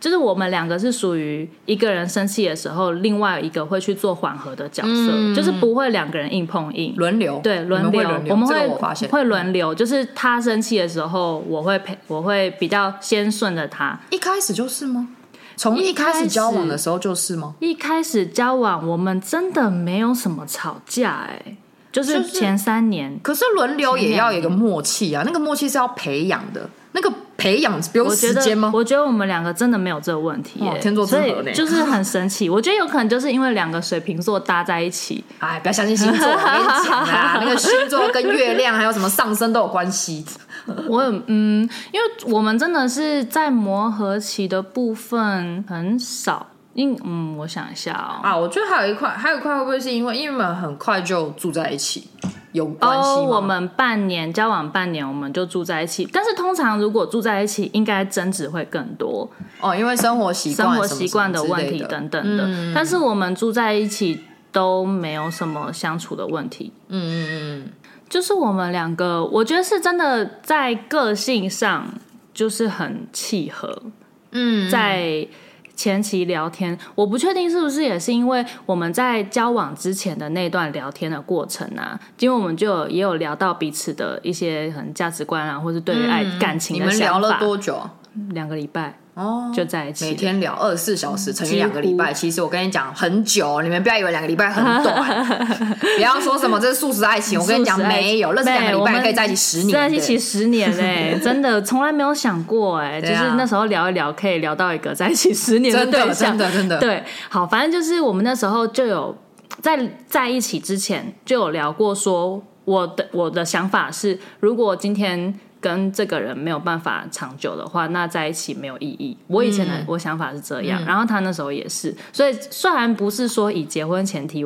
[0.00, 9.08] 就是我们两个是属于一个人生气的时候，另外一个会去做缓和的角色，嗯、就是不会两个人硬碰硬，轮流，对，轮流，我们会我发现。
[9.08, 13.96] 会轮流，就是他生气的时候，我会陪，我会比较先顺着他。
[14.10, 15.08] 一开始就是吗？
[15.56, 17.54] 从一开始交往的时候就是吗？
[17.60, 21.56] 一开始交往，我们真的没有什么吵架哎、欸，
[21.90, 23.18] 就是前三年。
[23.22, 26.68] 可是轮流也要有一个默契啊，那个默契是要培养的。
[26.92, 28.70] 那个培养不用时间吗？
[28.72, 32.48] 我觉得我们两个真的没有这个问题、欸，天作之合呢，就是很神奇。
[32.48, 35.22] 我觉得有可能就是因为两个水瓶座搭在一起。
[35.38, 40.24] 哎，不要相信星座，我跟你讲啊，那个星座跟月亮还有什么上升都有关系。
[40.88, 52.08] 我嗯，因为我们真的是在磨合期的部分很少，因嗯，我想一下哦，啊，我觉得还有一块，还有一块会不会是因为因为我们很快就住在一起，
[52.52, 62.44] 有关系哦？Oh, 我们半年交往半年我们就住在一起，但是通常如果住在一起，应该争执会更多哦，因为生活习惯、生活习惯的问题等等的。
[62.46, 66.72] 嗯、但是我们住在一起都没有什么相处的问题。
[66.88, 67.72] 嗯嗯嗯。
[68.08, 71.86] 就是我们两个，我觉得是真的在个性上
[72.32, 73.82] 就是很契合。
[74.30, 75.26] 嗯，在
[75.74, 87.16] 前期聊天，我不确定是不是也是因为我们在交往之前的那段聊天的过程啊，因为我们就有也有聊到彼此的一些很价值观啊，或是对于爱感情的想法。
[87.16, 87.90] 你们聊了多久？
[88.30, 88.98] 两个礼拜。
[89.16, 92.12] 哦，就在一起，每天聊二十四小时乘以两个礼拜。
[92.12, 95.26] 其实我跟你讲很久，你们不要以为两个礼拜很短，
[95.96, 97.40] 不要说什么这是素食爱情。
[97.40, 107.02] 我跟你讲没有，认识两个礼拜可以在一起十年，在一起十年哎， 真的从来没有想过哎，就是那时候聊一聊可以聊到一个在一起十年的对象，真的真的对。
[107.30, 109.16] 好，反正就是我们那时候就有
[109.62, 115.40] 在在一起之前就有聊过，说我的我的想法是，如果今天。
[115.60, 119.16] 跟这个人没有办法长久的话，那在一起没有意义。
[119.26, 124.44] 我以前的、嗯、我想法是这样，嗯、然后他那时候也是，所以虽然不是说以结婚前提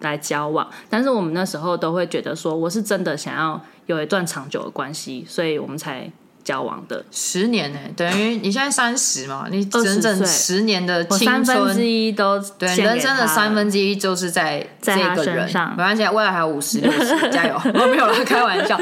[0.00, 6.10] 来交往，但是我们那时候都会觉得说，我是真的想要有一段长久的关系，所以我们才。
[6.44, 15.70] 交往的十年呢，等于你现在三十嘛，你整整十年的青春，三分之一都对，人生的三分之一就是在这个人上。
[15.76, 17.54] 没关系，未来还有五十六十， 加油！
[17.74, 18.78] 我没有啦，开玩笑。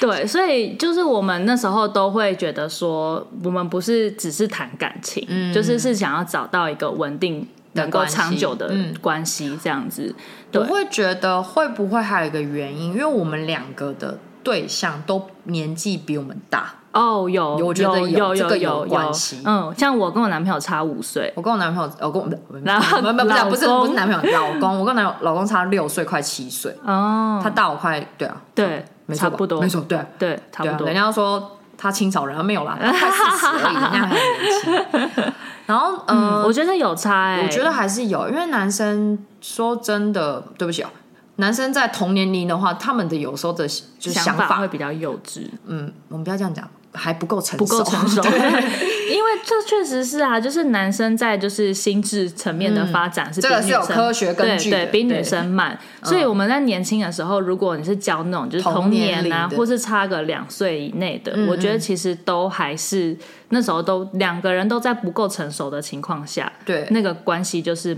[0.00, 10.14] 对，所以就是我们那时候都会觉得说，我们不是只是谈感情，嗯、就是是想要找到一个稳定、能够长久的关系，这样子。
[10.52, 16.74] 我会觉得会不会还有一个原因，因为我们两个的对象都年纪比我们大。
[16.94, 19.42] 哦，有，我觉得有这个有关系。
[19.44, 26.74] 嗯，像我跟我男朋友差五岁，我跟我男朋友，我跟我不不不不不是不是男朋友，老公，我跟男老公差六岁，快七岁。
[26.84, 30.86] 哦，他大我快，对啊，对，差不多，没错，对对，差不多。
[30.86, 35.32] 人家说他清朝人，没有啦，快四十而已，人家还很年轻。
[35.66, 40.90] 然后，嗯，我觉得有差，我觉得还是有，因为男生说真的，对不起啊。
[41.36, 43.66] 男生在同年龄的话，他们的有时候的
[43.98, 45.48] 就想法会比较幼稚。
[45.66, 46.64] 嗯，我们不要这样讲。
[46.94, 48.22] 还不够成熟，不够成熟，
[49.10, 55.78] 因为这确实是啊，就是男生在就是心智层面的发展是比女生，这个是有科学根据的，对，对，比女生慢。
[56.02, 63.16] 所以我们在年轻的时候，如果你是交那种就是同年啊，或是差个两岁以内的，我觉得其实都还是
[63.50, 67.96] 那时候都两个人都在不够成熟的情况下，对那个关系就是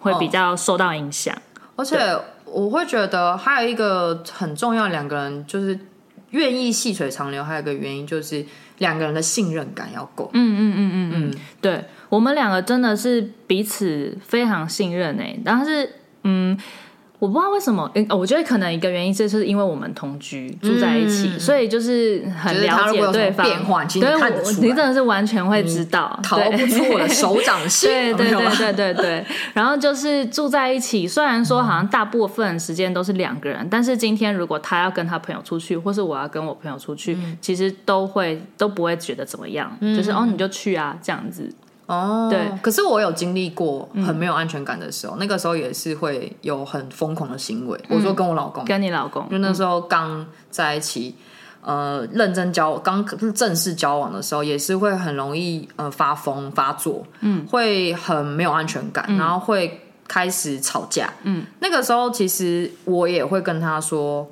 [0.00, 1.34] 会比较受到影响。
[1.76, 1.96] 而且
[2.44, 5.78] 我会觉得还有一个很重要，两个人就是。
[6.30, 8.44] 愿意细水长流，还有一个原因就是
[8.78, 10.30] 两个人的信任感要够。
[10.34, 15.90] 嗯嗯嗯嗯嗯，对，我们两个真的是彼此非常信任诶、欸，但是
[16.24, 16.58] 嗯。
[17.18, 23.84] 我不知道为什么，我觉得可能一个原因就是因为我们同居住在一起，所以就是很了解对方变化。
[23.84, 24.06] 其实
[24.60, 27.90] 你真的是完全会知道，逃不出我的手掌心。
[27.90, 29.24] 对对对对对对。
[29.52, 41.52] 然后就是住在一起，虽然说好像大部分时间都是两个人，但是今天如果他要跟他朋友出去，或是我要跟我朋友出去，其实都会都不会觉得怎么样，就是哦你就去啊这样子。
[41.88, 47.80] 哦，对，可是我有经历过很没有安全感的时候，嗯、那个时候也是会有很疯狂的行为。
[47.88, 51.14] 嗯、我说跟我老公，跟你老公，就那时候刚在一起，
[51.62, 53.02] 嗯、呃，认真交，刚
[53.34, 64.30] 正式交往的时候，也是会很容易呃发疯发作，嗯，会很没有安全感，嗯、然后会开始吵架，嗯，那个时候其实我也会跟他说，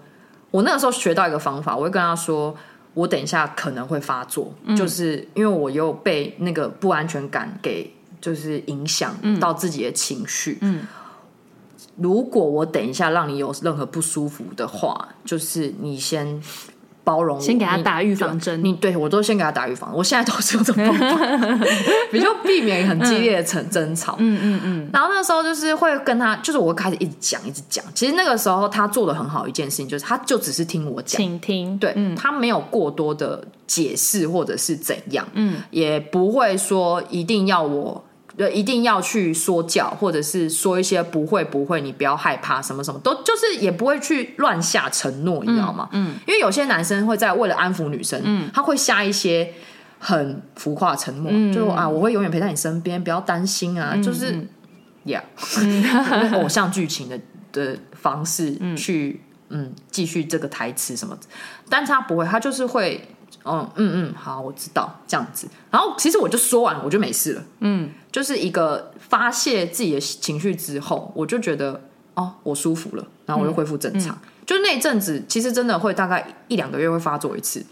[0.51, 2.55] 我那个时候学到一个方法，我会跟他说。
[2.97, 10.57] 我等一下可能会发作，嗯、就是因为我又被那个不安全感给就是影响到自己的情绪。
[10.63, 10.87] 嗯，
[11.97, 16.43] 如果我等一下让你有任何不舒服的话，就是你先。
[17.07, 18.61] 包容，先给他打预防针。
[18.65, 21.67] 你对我都先给他打预防，我现在都是用这种方法，
[22.11, 24.17] 比较避免很激烈的争争吵。
[24.19, 24.91] 嗯嗯嗯。
[24.93, 27.85] 然后那时候就是会跟他，就是我会开始一直讲，一直讲。
[27.95, 31.79] 其实那个时候他做的很好一件事情，就是他就只是听我讲，倾听。
[31.79, 38.03] 对，他没有过多的解释或者是怎样，嗯，也不会说一定要我。
[38.37, 45.89] 就一定要去说教，或者是说一些不会不会，你不要害怕，什么什么都就是也不会去乱下承诺，你知道吗？
[45.93, 49.55] 嗯，嗯，因为有些男生会在为了安抚女生，嗯，他会下一些
[49.99, 54.47] 很浮夸的承诺，嗯、就啊，我会永远陪在你身边，不要担心啊，嗯、就是
[55.05, 57.19] 呀，yeah, 偶像剧情的
[57.53, 61.17] 的方式去嗯继续这个台词什么，
[61.71, 63.09] 但他不会，他就是会。
[63.47, 65.47] 嗯嗯嗯，好，我知道这样子。
[65.71, 67.45] 然后其实我就说完，我就没事了。
[67.61, 71.81] 嗯，就是一个发泄自己的情绪之后，我就觉得
[72.15, 74.15] 哦，我舒服了，然后我就恢复正常。
[74.15, 77.65] 嗯嗯、就那阵子，其实真的会大概一两个月会发作一次。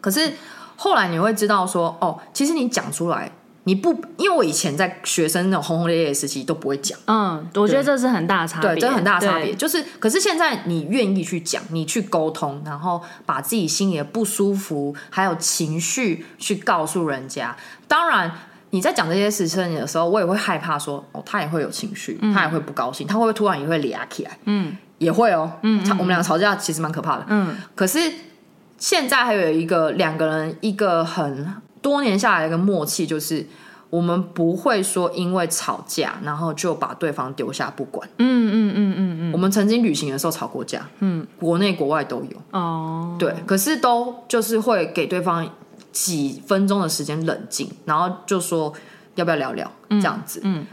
[0.00, 0.32] 可是
[0.76, 3.30] 后来你会知道说，哦，其实你讲出来。
[3.68, 6.96] 你不，因为我以前在学生那种轰轰烈烈的时期都不会讲。
[7.06, 9.52] 嗯，我觉得这是很大的差别，对，这很大的差别。
[9.54, 17.56] 就是，可是现在你愿意去讲，你去沟通，然后把自己心里的不舒服还有情绪去告诉人家。
[17.88, 18.30] 当然，
[18.70, 24.38] 你在讲这些事情的时候，我也会害怕说，哦，他也会有情绪，他也会不高兴，他会不会突然也会俩起来？
[24.44, 25.50] 嗯，也会哦。
[25.62, 27.24] 嗯，嗯，我们俩吵架其实蛮可怕的。
[27.26, 27.98] 嗯，可是
[28.78, 31.52] 现在还有一个两个人一个很。
[31.86, 33.46] 多年下来一个默契就是。
[33.88, 38.06] 我们不会说因为吵架，然后就把对方丢下不管。
[38.18, 39.32] 嗯嗯嗯嗯嗯。
[39.32, 42.36] 我们曾经旅行的时候吵过架，嗯，国内国外都有。
[42.50, 45.48] 哦，对，可是都就是会给对方
[45.92, 48.72] 几分钟的时间冷静，然后就说
[49.14, 50.40] 要不要聊聊这样子。
[50.42, 50.66] 嗯，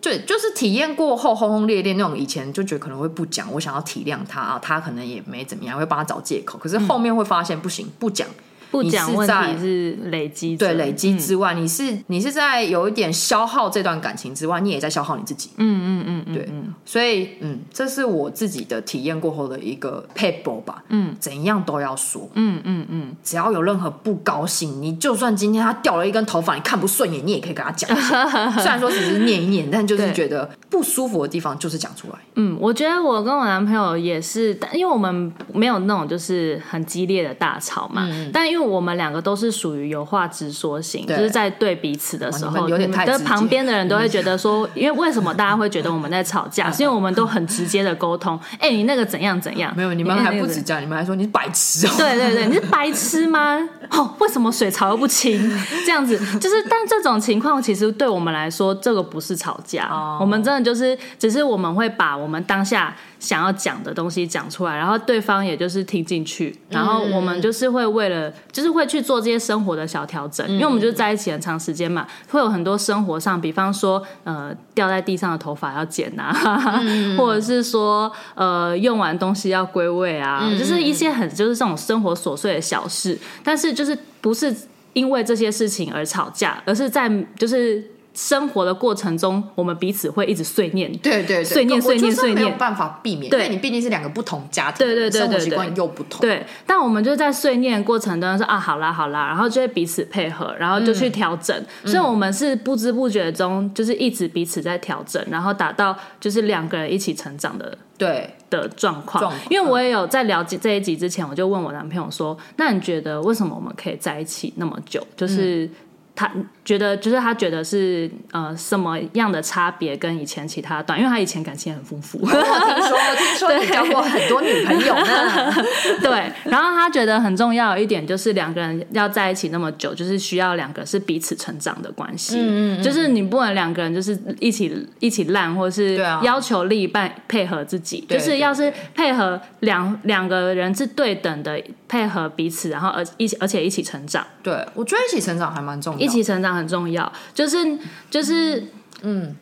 [0.00, 6.56] 对，就是体验过后轰轰烈烈那种，以前就觉得可能会不讲，我想要体谅他啊，他可能也没怎么样，会帮他找借口。
[6.56, 8.28] 可是后面会发现不行，不讲。
[8.74, 15.50] 不讲问题是累积，对累积之外，嗯、你是你是在有一点消耗这段感情之外，你也在消耗你自己。
[15.58, 16.48] 嗯嗯嗯，对，
[16.84, 20.82] 所以嗯，这是我自己的体验过后的一个撇步吧。
[20.88, 22.28] 嗯，怎样都要说。
[22.34, 27.88] 嗯嗯嗯，只要有任何不高兴，你就算今天他掉了一根头发，你看不顺眼，你也可以跟他讲。
[28.58, 32.18] 虽然说只是念一念，但就是觉得不舒服的地方就是讲出来。
[32.34, 38.08] 嗯，我觉得我跟我男朋友也是，因为我们没有那种就是很激烈的大吵嘛。
[38.10, 46.70] 嗯、但因为我们两个都是属于有话直说型，就是在对彼此的时候，有点太，旁边的人都会觉得说，因为为什么大家会觉得我们在吵架？
[46.72, 48.38] 是因为我们都很直接的沟通。
[48.58, 49.72] 哎，你那个怎样怎样？
[49.76, 51.90] 没有，你们还不止这样，你们还说你是白痴哦。
[51.98, 53.58] 对对对，你是白痴吗？
[53.90, 55.38] 哦，为什么水槽又不清？
[55.84, 59.90] 这样子就是，但这种情况其实对我们来说，这个不是吵架。
[60.20, 62.94] 我们真的就是，只是我们会把我们当下。
[63.24, 76.32] 想要讲的东西讲出来，然后对方也就是听进去，然后我们就是会为了，就是会去做这些生活的小调整，因为我们就是在一起很长时间嘛，会有很多生活上，比方说呃掉在地上的头发要剪啊，
[77.16, 84.54] 或者是说呃用完东西要归位啊，就是一些很就是这种生活琐碎的小事，但是就是不是
[84.92, 87.82] 因为这些事情而吵架，而是在就是。
[88.14, 96.46] 生活的过程中，我们彼此会一直碎念，对对对，碎念碎念碎念，没有办法避免，对，因为你毕竟是两个不同家庭，对对对，生活习惯又不同，对。
[96.64, 108.30] 但我们就在碎念过程当中说啊，好啦好啦，然后就会彼此配合，然后就去调整，所以我们是不知不觉中就是一直彼此在调整，然后达到就是两个人一起成长的对。
[108.50, 109.34] 的状况。
[109.50, 115.04] 因为我也有在了解这一集之前，我就问我男朋友说，那你觉得为什么我们可以在一起那么久？
[115.16, 115.68] 就是。
[116.16, 116.30] 他
[116.64, 122.18] 觉得，就是他觉得是呃什么样的差别跟以前其他段，因为他以前感情很丰富。
[122.22, 125.52] 我听说，我听说你交过很多女朋友呢。
[126.00, 132.36] 对，然后他觉得很重要一点就是两个人要在一起那么久，就是需要两个是彼此成长的关系。
[132.38, 132.82] 嗯，嗯嗯。
[132.82, 141.60] 就是你不能两个人就是一起一起烂，或者是要求另一半配合自己，对就是要是配合两两个人是对等的
[141.94, 144.26] 配合彼此，然后而一起而且一起成长。
[144.42, 146.00] 对，我觉得一起成长还蛮重要。
[146.00, 147.78] 一起成长很重要，就是
[148.10, 148.66] 就是
[149.02, 149.36] 嗯，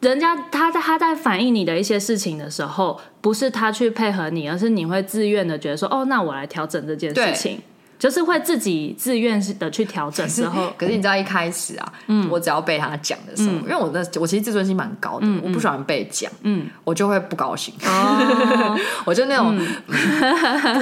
[0.00, 7.62] 人家他在他在反映你的一些事情的时候，不是他去配合你，而是你会自愿的觉得说，哦，那我来调整这件事情，对
[8.02, 10.72] 就是会自己自愿的去调整之后。
[10.76, 18.76] 可是你知道一开始啊，嗯，我只要被他讲的时候，嗯、因为我的我其实自尊心蛮高的，嗯、我不喜欢被讲，嗯，我就会不高兴，哦、
[19.06, 19.56] 我就那种、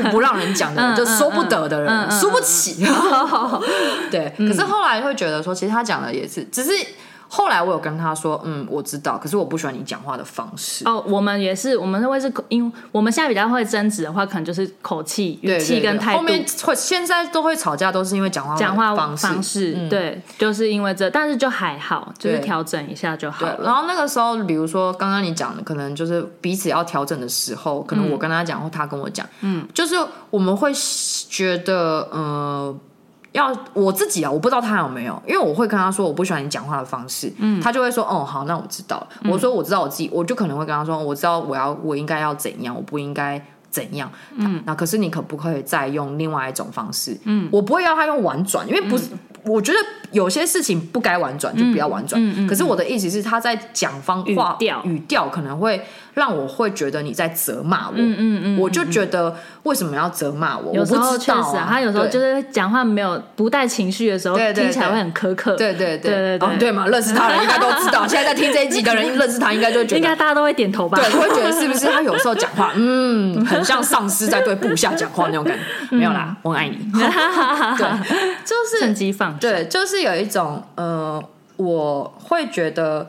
[0.02, 3.60] 不不让人讲的人，嗯、就说不得的人，嗯、输不起， 嗯、
[4.10, 4.32] 对。
[4.38, 6.70] 可是后来会觉得说，其实他讲的也是，只是。
[7.32, 10.84] 后来我有跟他说，嗯，我知道，可是我不喜欢你讲话的方式。
[10.84, 16.18] 哦，我们也是，我们会是，因为我们现在比较会争执的话，可能就是口气、语气跟态度。
[16.18, 19.26] 后面会现在都会吵架，都是因为讲话讲话方式。
[19.28, 23.60] 方式嗯、对，就是因为这，但是就还好，就是调整一下就好了。
[23.62, 29.94] 然后那个时候，比如说刚刚你讲的，可能就是彼此要调整的时候，可能我跟他讲，或他跟我讲，嗯，就是
[30.30, 30.72] 我们会
[31.28, 32.76] 觉得，嗯、呃。
[33.32, 38.96] 要我自己啊，我不知道他有没有，因为我会跟他说我不喜欢你讲话的方式，嗯，他就会说哦好，那我知道。
[38.98, 39.08] 了。
[39.22, 47.16] 嗯、我说我知道我自己，我就可能会跟他说我知道我要我应该要怎样，我不应该怎样，嗯，那可是你可不可以再用另外一种方式？
[47.24, 49.78] 嗯，我不会要他用婉转，因为不是，嗯、我觉得
[50.10, 55.80] 有些事情不该婉转就不要婉转，嗯嗯嗯、可是我的意思是他在讲方话语调可能会。
[56.14, 60.74] 让我会觉得你在责骂我，嗯嗯嗯，我就觉得为什么要责骂我？
[60.74, 65.54] 有时候确实啊，他有时候就是讲话没有不带情绪的时候，听起来会很苛刻。
[65.56, 68.06] 对对对对对对嘛，认识他的人应该都知道。
[68.06, 70.98] 现在在听这一集的人认识他，应该就觉得应该大家都会点头吧？
[70.98, 75.56] 对，会觉得是不是他有时候讲话，嗯，很像上司在对部下讲话那种感
[75.90, 75.96] 觉？
[75.96, 76.76] 没有啦，我很爱你。
[76.92, 77.86] 对，
[78.44, 79.36] 就是趁机放。
[79.38, 81.22] 对，就是有一种呃，
[81.56, 83.08] 我会觉得。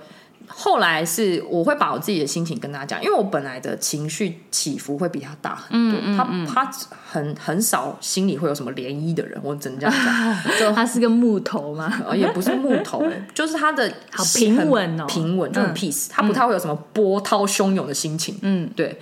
[0.53, 5.99] 后来是我会把我自己的心情跟他讲，因为我本来的情绪起伏会比他大很多。
[5.99, 6.71] 嗯嗯嗯、他他
[7.11, 10.59] 很很少心里会有什么涟漪的人，我只能这样讲。
[10.59, 12.01] 就 他是个木头吗？
[12.15, 18.37] 也不是木头， 就是他的好平稳哦，平稳就很 peace，、嗯、他不太会有什么波涛汹涌的心情。
[18.41, 18.99] 嗯，对。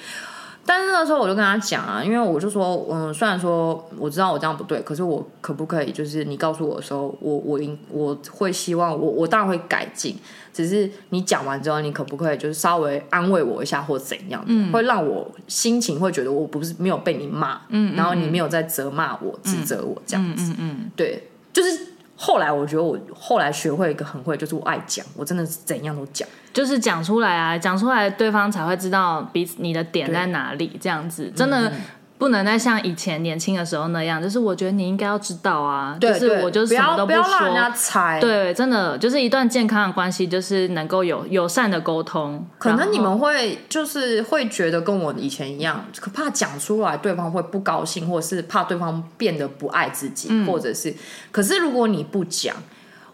[0.71, 10.15] 但是那时候我就跟他讲啊，因为我就说，嗯，虽然说我知道我这样不对，可是我可不可以，就是你告诉我的时候，我我应我会希望我我当然会改进，
[10.53, 21.87] 只是你讲完之后，你可不可以就是稍微安慰我一下或怎样，嗯，会让我心情会觉得我不是没有被你骂，嗯，然后你没有在责骂我、嗯、指责我这样子，嗯，嗯，嗯，对，就是。
[22.21, 31.69] 后来我觉得我后来学会一个很会，就是我爱讲，我真的是怎样都讲，就是讲出来啊，讲出来对方才会知道彼此你的点在哪里，这样子真的。
[31.69, 31.81] 嗯
[32.19, 38.19] 不能再像以前年轻的时候那样，就是我觉得你应该要知道啊，就是我就是什么都不说，不要让人家猜。
[38.19, 42.45] 对，真的就是一段健康的关系，就是能够有友善的沟通。
[42.57, 50.93] 可能你们会就是会觉得跟我以前一样，可怕讲出来对方会不高兴，或者是怕对方变得不爱自己，嗯、或者是，
[51.31, 52.53] 可是如果你不讲，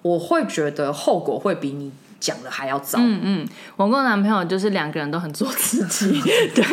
[0.02, 1.92] 我会觉得后果会比你。
[2.26, 2.98] 讲的还要早。
[3.00, 6.20] 嗯嗯，我跟我男朋友就是两个人都很做自己，
[6.56, 6.64] 对，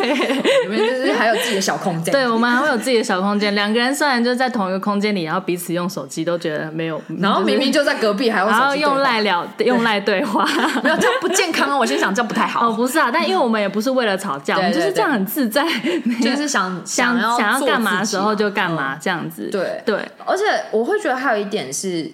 [0.63, 2.11] 你们就是还有自己的小空间。
[2.11, 3.53] 对，我们还会有自己的小空间。
[3.53, 10.43] 两个人虽然就在同一个空间里，然后彼此用手机都觉得没有，然后明明就在隔壁，还然后用赖聊，用赖对话，
[10.83, 11.77] 没有这样不健康啊！
[11.77, 12.69] 我心想这样不太好。
[12.69, 15.63] 哦，不是啊，但因为我们也不是为了吵架，我们就是这样很自在，
[16.23, 19.49] 就是想想想要干嘛的时候就干嘛这样子。
[19.51, 19.95] 对对，
[20.25, 22.11] 而且我会觉得还有一点是。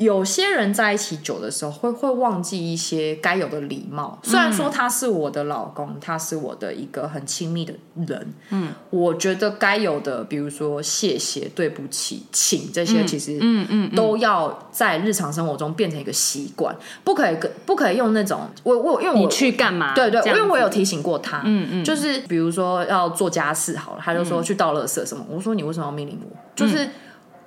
[0.00, 4.18] 有些人在一起久的时候，会会忘记一些该有的礼貌。
[4.22, 7.74] 虽然说他是我的老公，他是我的一个很亲密的
[8.06, 16.74] 人，嗯，我觉得该有的，比如说谢谢、对不起、请这些，其实，嗯嗯，都要在日常生活中变成一个习惯，
[17.04, 19.94] 不可以跟不可以用那种我我因为我你去干嘛？
[19.94, 26.34] 对对，因为我有提醒过他，嗯嗯，就是比如说要做家事好了，他就说去倒垃圾什么，我说你为什么要命令我？
[26.56, 26.88] 就是。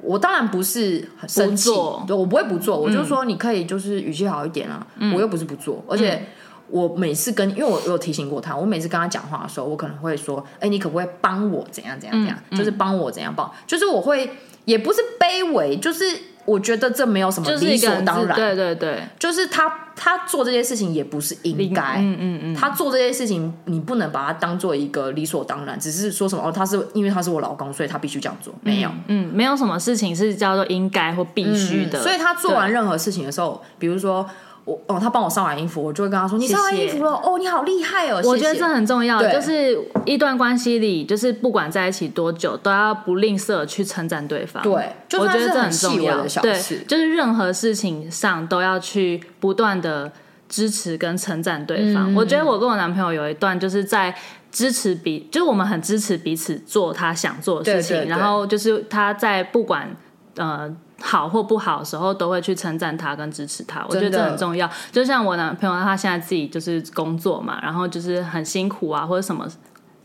[0.04, 1.70] 我当然不是很生气，
[2.06, 6.26] 对，我不会不做，我就说你可以就是语气好一点啊，嗯、我又不是不做，而且
[6.68, 14.30] 我每次跟，因为我有提醒过他，我每次跟他讲话的时候，我可能会说，哎、欸，你可不可以帮我怎样怎样怎样，嗯、就是帮我怎样帮，就是我会
[14.66, 16.06] 也不是卑微，就是。
[16.46, 34.26] 我觉得这没有什么理所当然，对对对，就是他他做这些事情也不是应该，嗯嗯嗯，他做这些事情你不能把它当做一个理所当然，只是说什么哦，他是因为他是我老公，所以他必须这样做，没有，嗯，没有什么事情是叫做应该或必须的，所以他做完任何事情的时候，比如说。
[34.66, 44.64] 我哦，他帮我上完衣服，我就会跟他说：“你上完衣服了，哦，你好厉害哦！”我觉得这很重要，就是一段关系里，就是不管在一起多久，都要不吝啬去称赞对方。
[44.64, 46.26] 对，就我觉得这很重要。
[46.42, 46.58] 对，
[46.88, 50.10] 就是任何事情上都要去不断的
[50.48, 52.14] 支持跟称赞对方。
[52.14, 54.16] 嗯、我觉得我跟我男朋友有一段，就是在
[54.50, 59.94] 支持彼，就是我们很支持彼此做他想做的事情，对对对，然后就是他在不管
[60.38, 60.74] 呃。
[61.06, 64.70] 好或不好的时候，都会去称赞他跟支持他，我觉得这很重要。
[64.90, 69.46] 就像我男朋友，他现在自己就是工作嘛，然后就是很辛苦啊，或者什么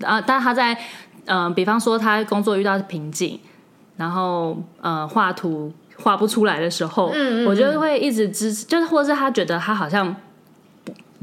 [0.02, 0.74] 啊，但他在
[1.26, 3.38] 嗯、呃，比方说他工作遇到瓶颈，
[3.96, 10.14] 然后呃，画图画不出来的时候，嗯嗯嗯，我就会一直支持，就是或者是他觉得他好像。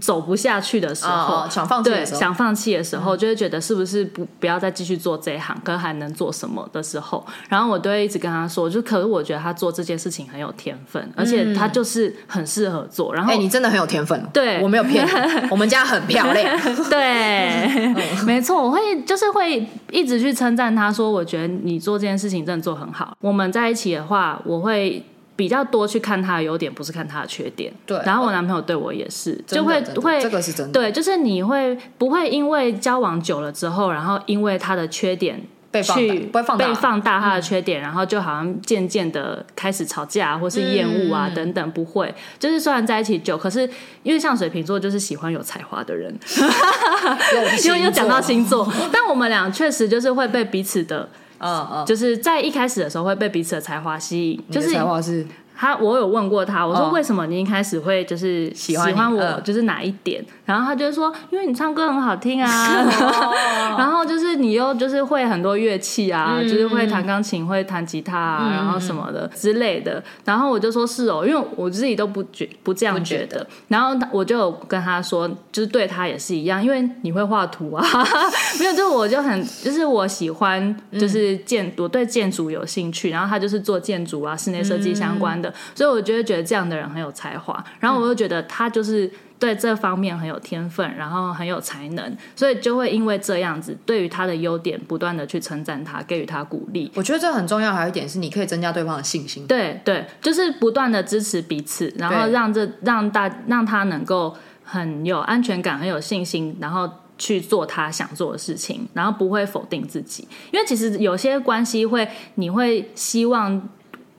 [0.01, 13.13] 走不下去的时候，哦、想放弃的时候，想放弃的时候，嗯、就会觉得是不是不不要再继续做这一行，可还能做什么的时候，然后我都会一直跟他说，就可是我觉得他做这件事情很有天分，而且他就是很适合做。
[13.15, 15.09] 然后，哎、欸，你真的很有天分，对，我没有骗你，
[15.49, 17.65] 我们家很漂亮，对，
[17.95, 23.15] 嗯、没错，我会就是会一直去称赞他，说我觉得你做这件事情真的做很好。
[23.21, 25.03] 我们在一起的话，我会。
[25.35, 27.73] 比较多去看他的优点，不是看他的缺点。
[27.85, 30.71] 对，然后我男朋友对我也是，就会会这个是真的。
[30.71, 36.41] 对，就是你会不会因为交往久了之后，然后因为他的缺点被去被
[36.75, 42.15] 放大他的缺点，然后就好像渐渐的开始吵架或是厌恶啊等等，不会。
[42.39, 43.69] 就是虽然在一起久，可是
[44.03, 46.17] 因为像水瓶座就是喜欢有才华的人，
[47.65, 51.09] 因为 又讲到星座，但我们俩确实就是会被彼此的。
[51.45, 55.25] 嗯嗯，就是在一开始的时候会被彼此的才华吸引，就是才华是。
[55.57, 60.23] 他我有问过他，我说为什么你一开始会就是喜欢我，就是哪一点？
[60.45, 62.85] 然后他就说，因为你唱歌很好听啊，
[63.77, 70.03] 然后就是你又就是会很多乐器啊，就是会弹钢琴、会弹吉他啊，然后什么的之类的。
[70.23, 73.45] 然后我就说是哦，因为我自己都不觉不这样觉得。
[73.67, 77.83] 然后我就跟他说，就是对他也是一样，因为你会画图啊，
[78.59, 85.44] 没有，就我就很就是我喜欢就是建，我对建筑有兴趣，然后他就是做建筑啊、室内设计相关的。
[85.73, 96.91] 所以我就会觉得这样的人很有才华，然后我又觉得他就是对这方面很有天分，然后很有才能，所以就会因为这样子，对于他的优点不断的去称赞他，给予他鼓励。
[96.95, 99.45] 我觉得这很重要，还有一点是你可以增加对方的信心。
[99.47, 106.89] 对对，就是不断的支持彼此，然后让这让大让他能够很有安全感，很有信心，然后。
[107.17, 110.27] 去做他想做的事情，然后不会否定自己。
[110.51, 113.69] 因为其实有些关系会，你会希望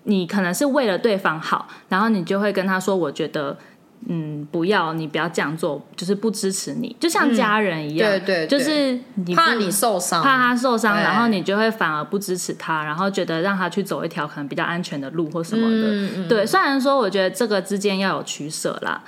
[0.06, 3.56] 你可能是为了对方好，然后你就会跟他说：“我觉得。”
[4.08, 16.28] 嗯，不要，你不要这样做，就是不支持你，就像家人一样，嗯、对，对对，就是你怕你受伤，怕他受伤，然后你就会反而不支持他，然后觉得让他去走一条可能比较安全的路或什么的。
[16.28, 19.02] 对，虽然说我觉得这个之间要有取舍啦。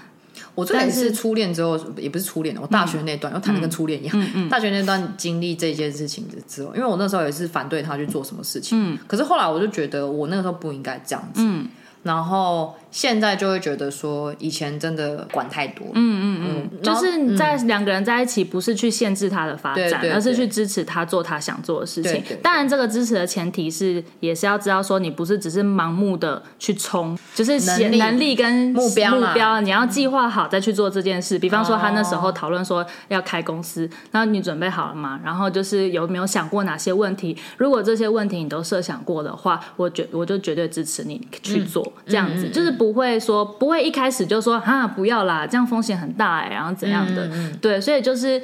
[0.59, 4.48] 我这也是初恋之后，也不是初恋，我大学那段又谈的跟初恋一样。
[4.48, 11.42] 大学那段经历这件事情之后，因为我那时候也是反对他去做什么事情，嗯、可是后来我就觉得我那个时候不应该这样子。
[11.44, 11.68] 嗯
[12.04, 15.84] 然后现在就会觉得说，以前真的管太多。
[15.94, 22.22] 嗯嗯嗯，嗯就是在两个人在一起，不是去限制他的发展，嗯、而是去支持他做他想做的事情。
[22.42, 31.38] 当然，这个支持的前提是，也是要知道说，你不是只是盲目的去冲，就是能力，跟目标目标，你要计划好再去做这件事。
[31.38, 35.20] 比方说，他那时候讨论说要开公司，那、你准备好了吗？
[35.24, 37.36] 然后就是有没有想过哪些问题？
[37.57, 41.82] 如果这些问题你都设想过的话，我绝我就绝对支持你去做。
[41.84, 47.28] 嗯这样子、嗯、就是不会说不会一开始就说啊不要啦，这样风险很大然后怎样的？
[47.61, 48.41] 对，所以就是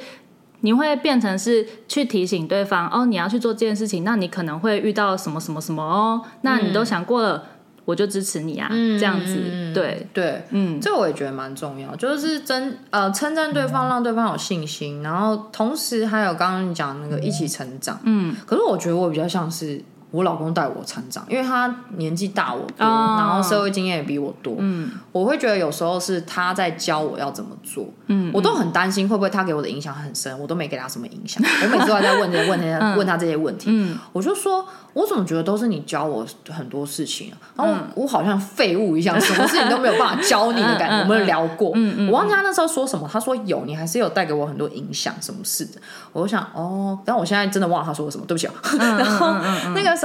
[0.61, 7.43] 你会变成是去提醒对方哦，你要去做这件事情，那你可能会遇到什么什么什么哦，那你都想过了，嗯、
[7.85, 19.81] 我就支持你啊，嗯、这样子，对对，嗯，这我也觉得蛮重要，就是真呃称赞对方，让对方有信心，然后同时还有刚刚你讲那个一起成长，嗯，可是我觉得我比较像是。
[20.15, 24.55] 我老公带我成长，因为他年纪大我多，哦、然后社会经验也比我多。
[24.59, 27.85] 嗯，我会觉得有时候是他在教我要怎么做。
[28.07, 31.43] 嗯，我都很担心会不会他给我的影响很深，我都没给他什么影响。
[31.63, 33.69] 我每次都在问这些问题，嗯、问他这些问题。
[33.69, 40.99] 嗯，我就说，我怎么觉得都是你教我很多事情，然后我好像废物一样，什么事情都没有办法教你的感觉。
[40.99, 45.81] 我们有聊过，嗯嗯、我忘记他那时候说什么，他说有，你还是有带给我很多影响，什么事的。
[46.13, 48.53] 我就想哦，但我现在真的忘了他说了什么，对不起啊。
[48.97, 49.33] 然后
[49.75, 50.04] 那个时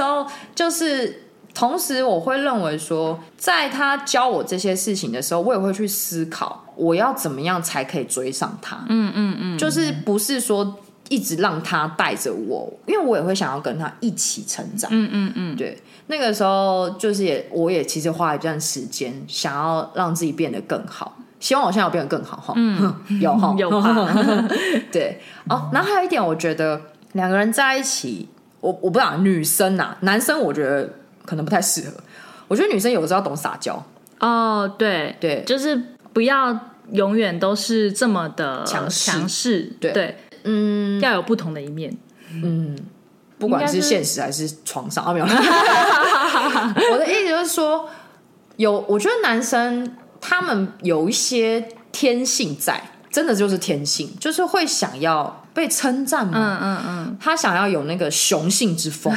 [0.55, 1.23] 就是，
[1.53, 8.77] 同时我会认为说，在他教我这些事情的时候，我也会去思考，我要怎么样才可以追上他。
[8.87, 10.79] 嗯嗯嗯，就是不是说
[11.09, 14.89] 一直让他带着我，因为我也会想要跟他一起成长。
[14.93, 15.77] 嗯嗯嗯，对。
[16.07, 22.53] 那个时候就是也，我也其实花了一段时间，想要让自己变得更好，希望我现在有变得更好哈。
[22.55, 24.17] 嗯， 有哈 有吧。
[24.91, 26.81] 对哦，然后还有一点，我觉得
[27.13, 28.29] 两个人在一起。
[28.61, 30.89] 我我不知道女生呐、啊，男生我觉得
[31.25, 31.95] 可能不太适合。
[32.47, 33.83] 我觉得女生有时候要懂撒娇
[34.19, 35.81] 哦，对对，就是
[36.13, 36.57] 不要
[36.91, 41.95] 永远都是这么的强势强势，对对，嗯，要有不同的一面，
[42.33, 42.77] 嗯，
[43.39, 45.25] 不管是现实还是床上啊，没有。
[46.91, 47.89] 我的意思就是说，
[48.57, 55.37] 有我觉得男生他们有一些天性在，真的就是天性，就是会想要。
[55.53, 59.13] 被称赞嘛，嗯嗯嗯，他想要有那个雄性之风，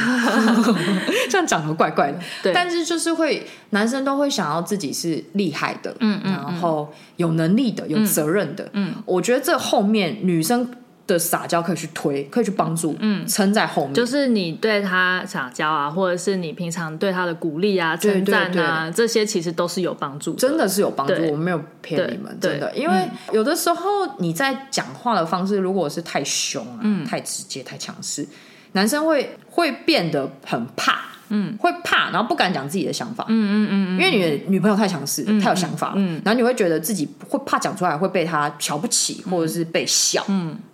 [1.31, 10.69] 这样讲的怪怪的，对，但是就是会，男生都会想要自己是厉害的，嗯嗯，然后有能力的，有责任的，嗯，我觉得这后面女生。
[11.07, 13.95] 的撒娇可以去推，可以去帮助，嗯，撑在后面。
[13.95, 21.15] 就是你对他撒娇啊，或者是你平常对他的鼓励啊、称赞啊，这些其实都是有帮助的，真的是有帮助。
[21.31, 23.89] 我没有骗你们，真的，因为有的时候
[24.19, 28.27] 你在讲话的方式如果是太凶啊、嗯、太直接、太强势，
[28.73, 31.01] 男生会会变得很怕。
[31.31, 33.25] 嗯，会怕，然后不敢讲自己的想法。
[33.29, 35.95] 嗯嗯嗯，因为你的女朋友太强势，太有想法。
[35.97, 40.23] 嗯，然后你会觉得自己会怕讲出来会被他瞧不起，或者是被笑。
[40.29, 40.55] 嗯，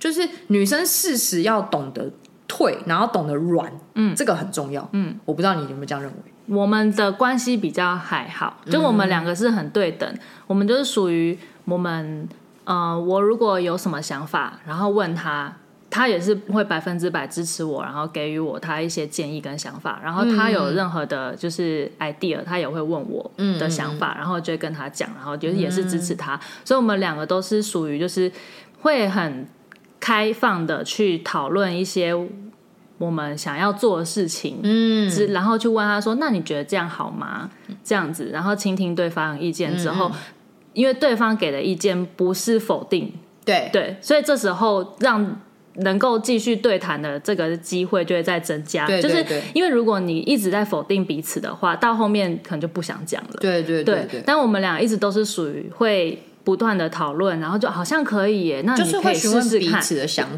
[0.00, 2.10] 就是女生适时要懂得
[2.48, 3.70] 退，然后懂得软。
[3.94, 4.88] 嗯，这个很重要。
[4.92, 6.56] 嗯，我不知道你有没有这样认为？
[6.56, 10.12] 我们的关系比较还好，就我们两个是很对等。
[10.48, 12.28] 我们就是属于我们，
[12.64, 15.54] 呃，我如果有什么想法，然后问他。
[15.92, 20.00] 他也是会百分之百支持我，然后给予我他一些建议跟想法。
[20.00, 23.28] 然后他有任何的就是 idea，他也会问我
[23.58, 26.36] 的想法，嗯、然后就会跟他讲，然后就是也是支持他。
[26.36, 28.30] 嗯、所以我们两个都是属于就是
[28.82, 29.44] 会很
[30.00, 32.12] 开放的去讨论一些
[32.98, 37.48] 我们想要做的事情，嗯，然后去问他说：“那你觉得这样好吗？”
[37.84, 40.18] 这样子，然后倾听对方的意见之后，嗯、
[40.72, 43.12] 因为对方给的意见不是否定，
[43.44, 45.40] 对对，所以这时候让。
[45.76, 53.36] 能够继续对谈的这个机会就会再增加，对对对，就是因为如果你一直在否定彼此的话，到后面可能就不想讲了。
[53.40, 59.82] 对对对，对，对，但我们俩一直都是属于会不断的讨论，然后就好像可以耶，那你可以试试看。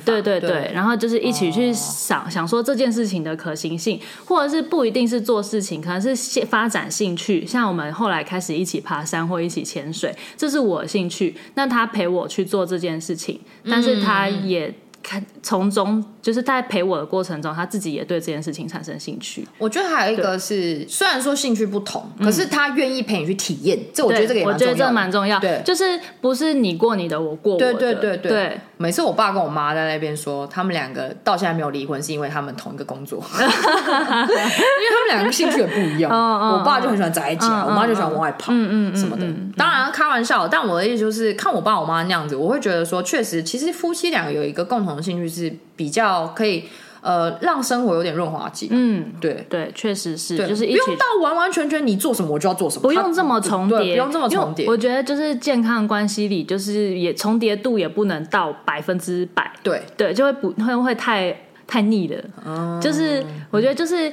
[0.04, 6.14] 对对对，对然后就是一起去想、哦、想说这件事情的可行性，或者是不一定是做事情，可能是
[6.46, 7.46] 发展兴趣。
[7.46, 14.74] 像我们后来开始一起爬山或一起潜水，这是我的兴趣，那他陪我去做这件事情，但是他也。
[15.02, 19.46] 嗯看，从中就是在陪我的过程中，他自己也对这件事情产生兴趣。
[19.58, 23.78] 我觉得还有一个是，虽然说兴趣不同，可是他愿意陪你去体验。
[23.92, 24.72] 这我觉得这个也蛮重要。
[24.72, 25.40] 我觉得这蛮重要。
[25.40, 27.74] 对，就是不是你过你的，我过我的。
[27.74, 28.60] 对对对对。
[28.82, 33.22] 对每次我爸跟我妈在那边说，他们两个到现在没有离婚，是因为他们同一个工作。
[33.30, 36.10] 因为他们两个兴趣也不一样。
[36.10, 39.24] 我爸就很喜欢宅家，我妈就喜欢往外跑，嗯嗯什么的。
[39.56, 45.02] 当然开玩笑，但我的意思就是，看我爸我妈那样子，我会觉得说，确实，其实夫妻两个有一个共同的。
[45.02, 46.68] 兴趣是比较可以
[47.02, 49.44] 呃让生活有点润滑剂，嗯，对。
[49.50, 54.66] 对，确实是，就是一不用到完完全全你做什么我就要做什么，不用这么重叠，不用这么重叠。
[54.66, 59.82] 我觉得就是健康关系里，就是也重叠度也不能到百分之百，对。
[59.96, 61.36] 对，就会不会会太
[61.66, 64.10] 太腻了，嗯，就是我觉得就是。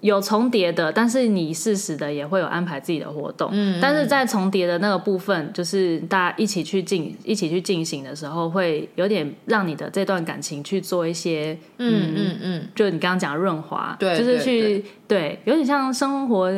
[0.00, 3.48] 有重叠的，但是你适时的也会有安排自己的活动。
[3.52, 16.50] 嗯，但是在重叠的那个部分，就是大家一起去进、一起去进行的时候，会有点让你的这段感情去做一些，嗯嗯嗯，就你刚刚讲的润滑，对，就是去对，有点像生活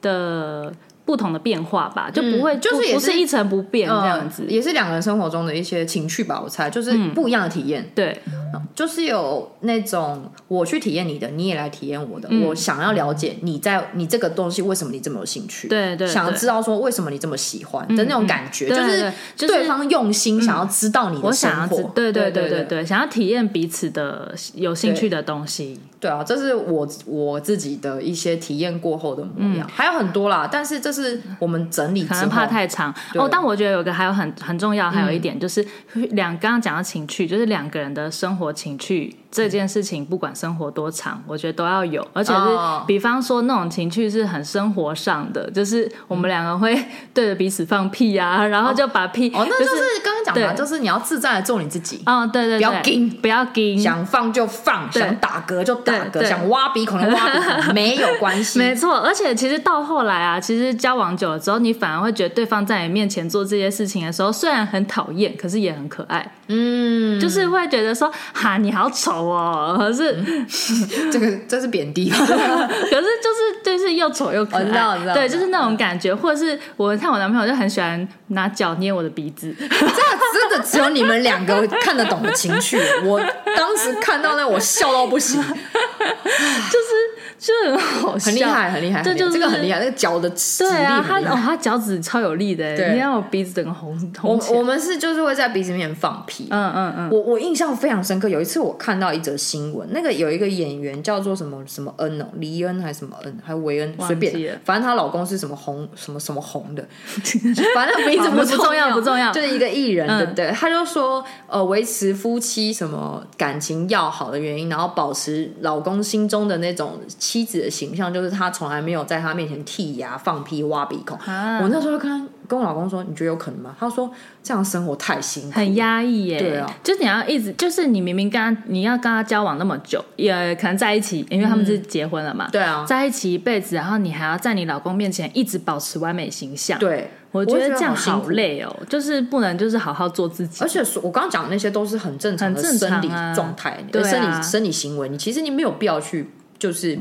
[0.00, 0.72] 的。
[1.04, 7.90] 不同的变化吧，就不会、嗯、就是也是不是一成不变这样子，呃、也是两个人生活中的一些情趣吧，我猜就是不一样的体验、嗯。
[7.94, 12.44] 对、嗯，就是有那种我去体验你的，你也来体验我的、嗯。
[12.44, 25.78] 我想要了解你在你这个东西为什么你这么有兴趣，对对，对，想要知道说为什么你这么喜欢的那种感觉，嗯、就是对方用心想要知道你的生活，对对对对对，想要体验彼此的有兴趣的东西。
[26.04, 33.26] 对啊，这是我我自己的一些体验过后的模样、嗯，还有很多啦，但是这是我们整理可能怕太长哦。
[33.26, 35.66] 但我觉得有个还有很很重要，还有一点就是
[36.10, 39.16] 两刚刚讲的情趣，就是两个人的生活情趣。
[39.34, 42.40] 这件事情不管生活多长，我觉得都要有，而且是
[42.86, 46.72] 比方说那种情趣是很生活上的，就是我们两个会
[47.12, 58.98] 对着彼此放屁啊，然后就把屁哦，那就是刚刚讲的，就是你要自在的做你自己，哦，对对对，不要紧，不要紧，想放就放，想打嗝就打嗝，想挖鼻孔就挖鼻孔， 没有关系，没错。
[58.98, 69.23] 而且其实到后来啊，其实交往久了之后，你反而会觉得对方在你面前做这些事情的时候，虽然很讨厌，可是也很可爱，嗯，就是会觉得说，哈，你好丑。
[69.26, 70.46] 哦，可是、嗯、
[71.10, 82.78] 这个这是贬低， 可是就是就是又丑又可爱，对，就是那种感觉，或者是我看我男朋友就很喜欢拿脚捏我的鼻子，这真的只有你们两个看得懂的情绪。
[83.04, 83.20] 我
[83.56, 87.24] 当时看到那我笑到不行， 就是。
[87.36, 94.38] 就很好笑，很厉害，很厉害，这就是这个很厉害，那个脚的对啊，他哦，他脚趾超有力的，你看我鼻子整个红红。
[94.38, 97.10] 我我们是就是会在鼻子里面放屁，嗯嗯嗯。
[97.10, 106.84] 我我印象非常深刻，有一次我看到一则新闻，那个有一个演员叫做什么什么恩哦，黎恩还是什么恩，还是维恩，随便，反正她老公是什么红什么什么红的，
[107.74, 110.50] 反正名字不重要不重要，就是一个艺人，对不对？
[110.50, 116.98] 他就说呃，维持夫妻什么感情要好的原因，然后保持老公心中的那种。
[117.18, 121.16] 妻子的形象就是他从来没有在他面前剔牙、放屁、挖鼻孔。
[121.18, 124.10] 啊、我那时候跟跟我老公说：“你觉得有可能吗？”他说
[124.42, 132.48] ：“这样生活太辛苦，很压抑耶。”对啊，就是你要一直，就是你明明跟他，你要跟他交往那么久，也可能在一起，因为他们是结婚了嘛。
[132.50, 136.78] 对啊，在一起一辈子，然后你还要在你老公面前一直保持完美形象。
[136.78, 140.62] 对，我觉得这样好累哦，就是不能就是好好做自己。
[140.62, 146.98] 而且我刚刚讲的那些都是很正常的生理状态，对、啊、生理生理行为，你其实你没有必要去就是。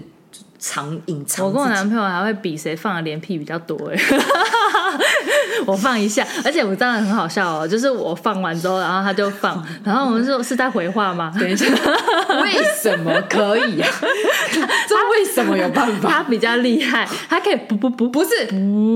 [0.65, 3.97] 藏隐藏，我跟我男朋友还会比谁放的连屁比较多哎，
[5.65, 11.33] 我放一下，而且我真的很好笑哦，就是我放完之后，然后他就放，然后我们说是在回话吗？
[11.39, 11.65] 等一下，
[12.43, 13.89] 为什么可以啊？
[14.87, 16.09] 这为什么有办法？
[16.09, 18.47] 他比较厉害，他可以不不不不是，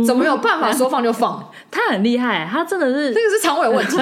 [0.06, 1.52] 怎么有办法说放就放？
[1.72, 3.98] 他很厉害，他真的是这个是肠胃问题，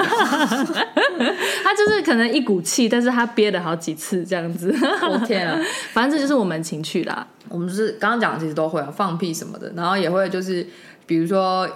[1.64, 4.74] 他就是可能一股气，但是他憋了好几次这样子。
[5.10, 5.60] 我天啊，
[5.94, 7.26] 反正这就是我们情趣啦。
[7.50, 10.66] 我们就是刚刚讲的，其实都会啊，放屁什么的，然后也会就是，
[11.06, 11.68] 比如说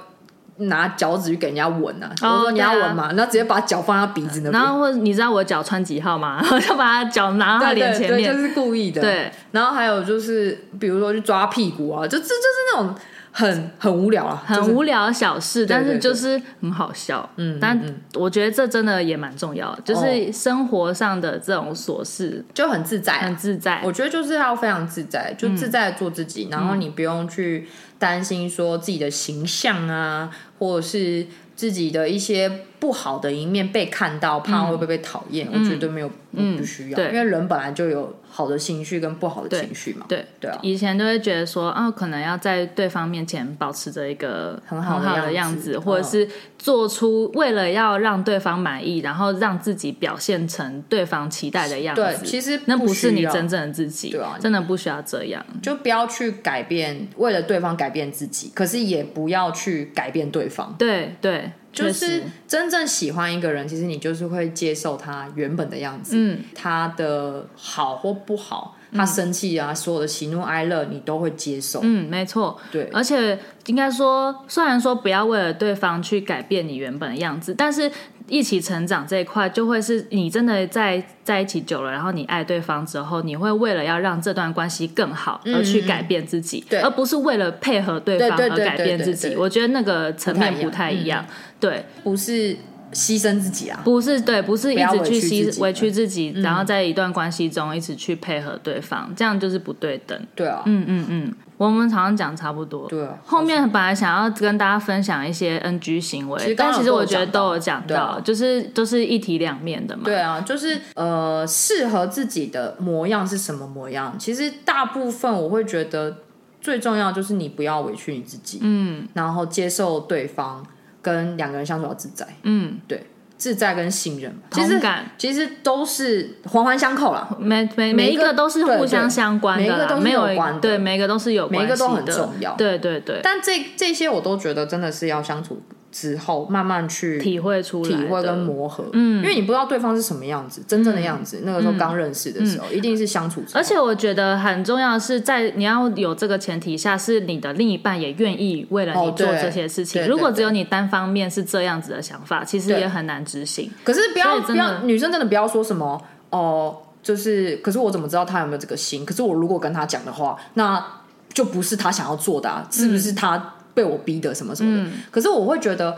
[0.59, 6.43] 拿脚趾去给人家闻啊，我、哦、说你要闻嘛，然后直接把脚放到鼻子那边，然后或者你知道我脚穿几号吗？
[6.51, 9.01] 我 就把他脚拿到他脸前面，对，对，对，就是故意的。
[9.01, 12.37] 对，然后还有就是，比如说去抓屁股啊，就这就，就是
[12.73, 12.95] 那种。
[13.31, 17.29] 很很无聊啊，很无聊的小事，但是就是很好笑。
[17.37, 17.79] 嗯，但
[18.15, 23.81] 我觉得这真的也蛮重要的，嗯，就是生活上的这种琐事就很自在，很自在。
[23.83, 27.67] 我觉得就是要非常自在，就自在做自己，嗯，然后你不用去
[27.97, 31.25] 担心说自己的形象啊，或者是。
[31.59, 32.49] 自己的一些
[32.79, 35.45] 不好的一面被看到，怕会不会被讨厌？
[35.51, 40.05] 嗯、我觉得没有，嗯，不需要，因为人本来就有好的情绪跟不好的情绪嘛。
[40.07, 46.25] 对对啊，以前都会觉得说，啊，可能要在对方面前保持着一个很好的样子，或者是
[46.57, 52.01] 做出为了要让对方满意，然后让自己表现成对方期待的样子。
[52.01, 60.73] 对，其实那不是你真正的自己，对啊，真的不需要这样，就不要去改变，为了对方改变自己，可是也不要去改变对方。
[60.79, 61.51] 对对。
[61.71, 71.79] 就是真正喜欢一个人，其实你就是会接受他原本的样子，嗯，他的好或不好，他生气啊，嗯、所有的喜怒哀乐，你都会接受。
[71.83, 72.89] 嗯，没错，对。
[72.91, 77.91] 而且应该说，虽然说不要为了对方去改变你原本的样子，但是
[78.29, 89.35] 一起成长这一块，就会是你真的在在一起久了，然后你爱对方之后，你会为了要让这段关系更好而去改变自己，而不是为了配合对方而改变自己。
[89.35, 91.25] 我觉得那个层面不太一样。
[91.59, 92.55] 对，不是
[92.93, 100.19] 牺牲自己啊，不是对，不是一直去牺委屈自己，然后在一段关系中一直去配合对方，这样就是不对等。
[100.35, 101.33] 对啊，嗯嗯嗯，
[101.67, 102.87] 我们常常讲差不多。
[102.87, 110.03] 对啊，后面本来想要跟大家分享一些 NG 行为，但其实我觉得都有讲到，就是都是一体两面的嘛。
[110.05, 114.15] 对啊，就是呃，适合自己的模样是什么模样？
[114.17, 116.17] 其实大部分我会觉得
[116.61, 120.65] 最重要就是你不要委屈你自己，嗯，然后接受对方。
[121.01, 123.01] 跟两个人相处要自在，嗯，对，
[123.39, 124.79] 自在跟信任，其实
[125.17, 133.21] 其实都是环环相扣了，每每每一个都是互相相关的，每一个都是有关的，对，每一个都是有关，每一个都很重要，对对对。
[133.23, 135.61] 但这这些我都觉得真的是要相处
[135.91, 143.43] 之后慢慢去体会出来，体会跟磨合，嗯，因为你不知道对方是什么样子，真正的样子，那个时候刚认识的时候，一定是相处。
[143.53, 150.07] 而且我觉得很重要的是，在你要有这个前提下，是你的另一半也愿意为了你做这些事情。
[150.07, 153.71] 如果只有你单方面是这样子的想法，其实也很难执行。
[153.83, 159.03] 可是不要不要，女生真的不要说什么哦，就是，可是我怎么知道他有没有这个心？
[159.03, 160.85] 可是我如果跟他讲的话，那
[161.33, 163.55] 就不是他想要做的，是不是他？
[163.79, 165.95] 被我逼的什么什么的，嗯、可是我会觉得，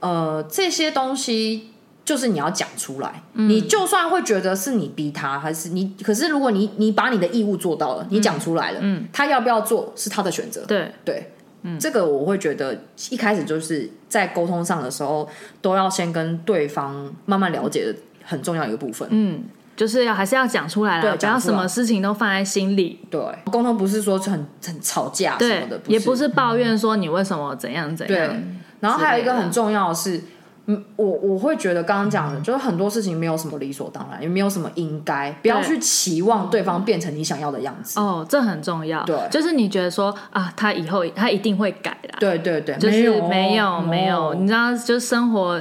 [0.00, 1.70] 呃，这些东西
[2.04, 3.22] 就是你要讲出来。
[3.34, 10.64] 嗯、你就算会觉得是你逼他，还是你，可是如果你你把你的义务做到了，你讲出来了，嗯，他要不要做是他的选择。
[10.66, 12.76] 对对，嗯，这个我会觉得
[13.10, 15.28] 一开始就是在沟通上的时候，
[15.62, 19.06] 都要先跟对方慢慢了解的很重要一个部分。
[19.12, 19.44] 嗯。
[19.80, 23.00] 就是要还是要讲出来了，不要什么事情都放在心里。
[23.10, 23.18] 对，
[23.50, 28.28] 沟通不是说很很吵架什么的，也不是抱怨说你为什么怎样怎样。
[28.28, 28.42] 对，
[28.80, 30.22] 然后还有一个很重要的是，
[30.66, 37.98] 嗯，我我会觉得刚刚讲的，就是很多事情没有什么理所当然，也没有什么应该，不要去期望对方变成你想要的样子。
[37.98, 39.02] 哦，这很重要。
[39.04, 42.18] 对，就是你觉得说啊，他以后他一定会改啦。
[42.20, 45.58] 对对对，就是没有没有，你知道，就是生活。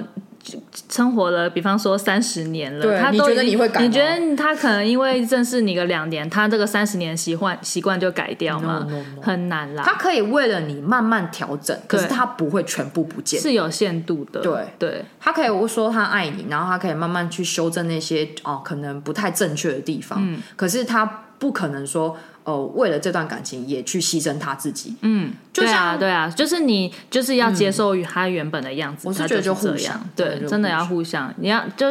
[0.89, 3.81] 生活了，比方说三十年了，他都你觉得你会改？
[3.81, 9.21] 你觉得他可能因为认识你个两年，他这个三十年习惯习惯就改掉吗？No, no, no.
[9.21, 9.83] 很难啦。
[9.85, 14.41] 他可以为了你慢慢调整，可是他不会全部不见，是有限度的。
[14.41, 20.19] 对对，他可以说他爱你，然后他可以慢慢去修正那些哦可能不太正确的地方。
[20.21, 21.05] 嗯，可是他
[21.37, 22.17] 不可能说。
[22.49, 31.87] 哦，为了这段感情也去牺牲他自己，嗯，对啊，对啊，就是你就是要接受于他原本的样子，我是觉得就互相，对，真的要互相，你要就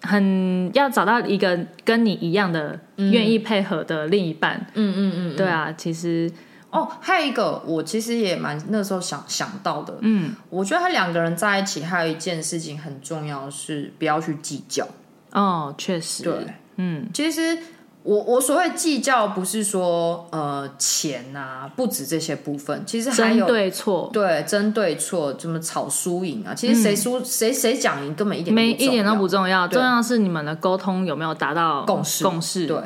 [0.00, 6.30] 很要找到一个跟你一样的愿意配合的另一半，嗯嗯嗯，对啊，其实
[6.70, 14.88] 哦，还有一个我其实也蛮那时候想想到的，嗯，我觉得他两个人在一起还有一件事情很重要，是不要去计较，
[15.32, 16.32] 哦，确实，对，
[16.76, 17.58] 嗯，其实。
[18.04, 26.52] 我我所谓计较不是说呃钱啊，不止这些部分，其实还有对错，对争对错，怎么吵输赢啊？
[26.52, 32.66] 其实谁输谁谁讲赢根本一点没一点都不重要，重要是你们的沟通有没有达到共识共识。
[32.66, 32.76] 对，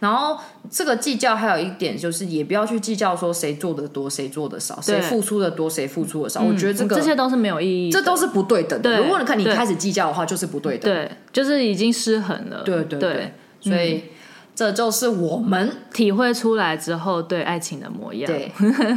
[0.00, 0.38] 然后
[0.70, 6.42] 这个计较还有一点就是，也不要去计较说谁做的多，谁做的少，谁付出的多，谁付出的少。
[6.42, 8.98] 我觉得这个这些都是没有意义，这都是不对等的。
[8.98, 12.62] 如果你看你开始计较的话，就是不对等，对，就是已经失衡了。
[12.62, 14.04] 对对对，所以。
[14.56, 18.26] 这就是我们体会出来之后对爱情的模样。
[18.26, 18.50] 对，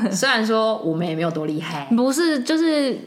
[0.09, 2.97] 虽然说我们也没有多厉害， 不是，就是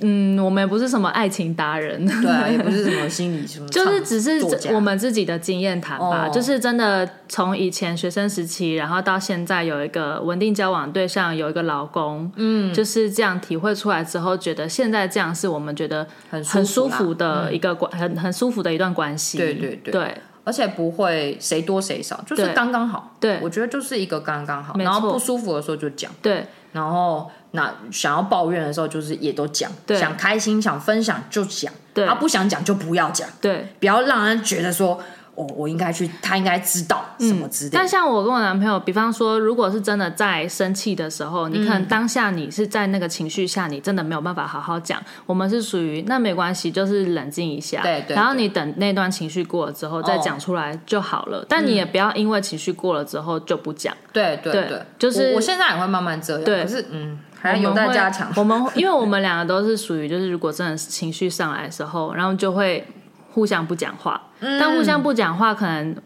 [0.00, 6.28] 嗯，我们也不是什么爱情达人，对啊，也不是什么心理什么， 就是只是我们自己的经验谈吧。
[6.28, 19.36] 哦、就是真的从以前学生时期，然后到现在有一个稳定交往对象，有一个老公，嗯，就是这样体会出来之后，觉得现在这样是我们觉得很很舒服的一个关，很很舒服的一段关系。
[19.36, 19.92] 对对对。
[19.92, 20.14] 对
[20.48, 23.14] 而且不会谁多谁少，就是刚刚好。
[23.20, 24.74] 对，我觉得就是一个刚刚好。
[24.78, 26.10] 然后不舒服的时候就讲。
[26.22, 29.70] 对，然后那想要抱怨的时候，就是也都讲。
[29.84, 31.70] 对，想开心想分享就讲。
[31.92, 33.28] 对，他不想讲就不要讲。
[33.42, 34.98] 对，不要让人觉得说。
[35.38, 37.78] 我我应该去，他应该知道什么之类的。
[37.78, 45.00] 但像我跟我男朋友，比方说，如果是真的在生气的时候，你可能当下你是在那个情绪下，你真的没有办法好好讲。
[45.26, 48.16] 我们是属于那没关系，就是冷静一下，对对。
[48.16, 51.46] 然后你等那段情绪过了之后再讲出来就好了。
[51.48, 53.94] 但你也不要因为情绪过了之后就不讲。
[54.12, 56.42] 对对对，就是我现在也会慢慢这样。
[56.42, 58.28] 对，可是嗯，还有待加强。
[58.34, 62.84] 我们因为我们两个都是属于，就是如果真的是情绪上来的时候，然后就会。
[63.30, 65.96] 互相不讲话，但互相不讲话，可能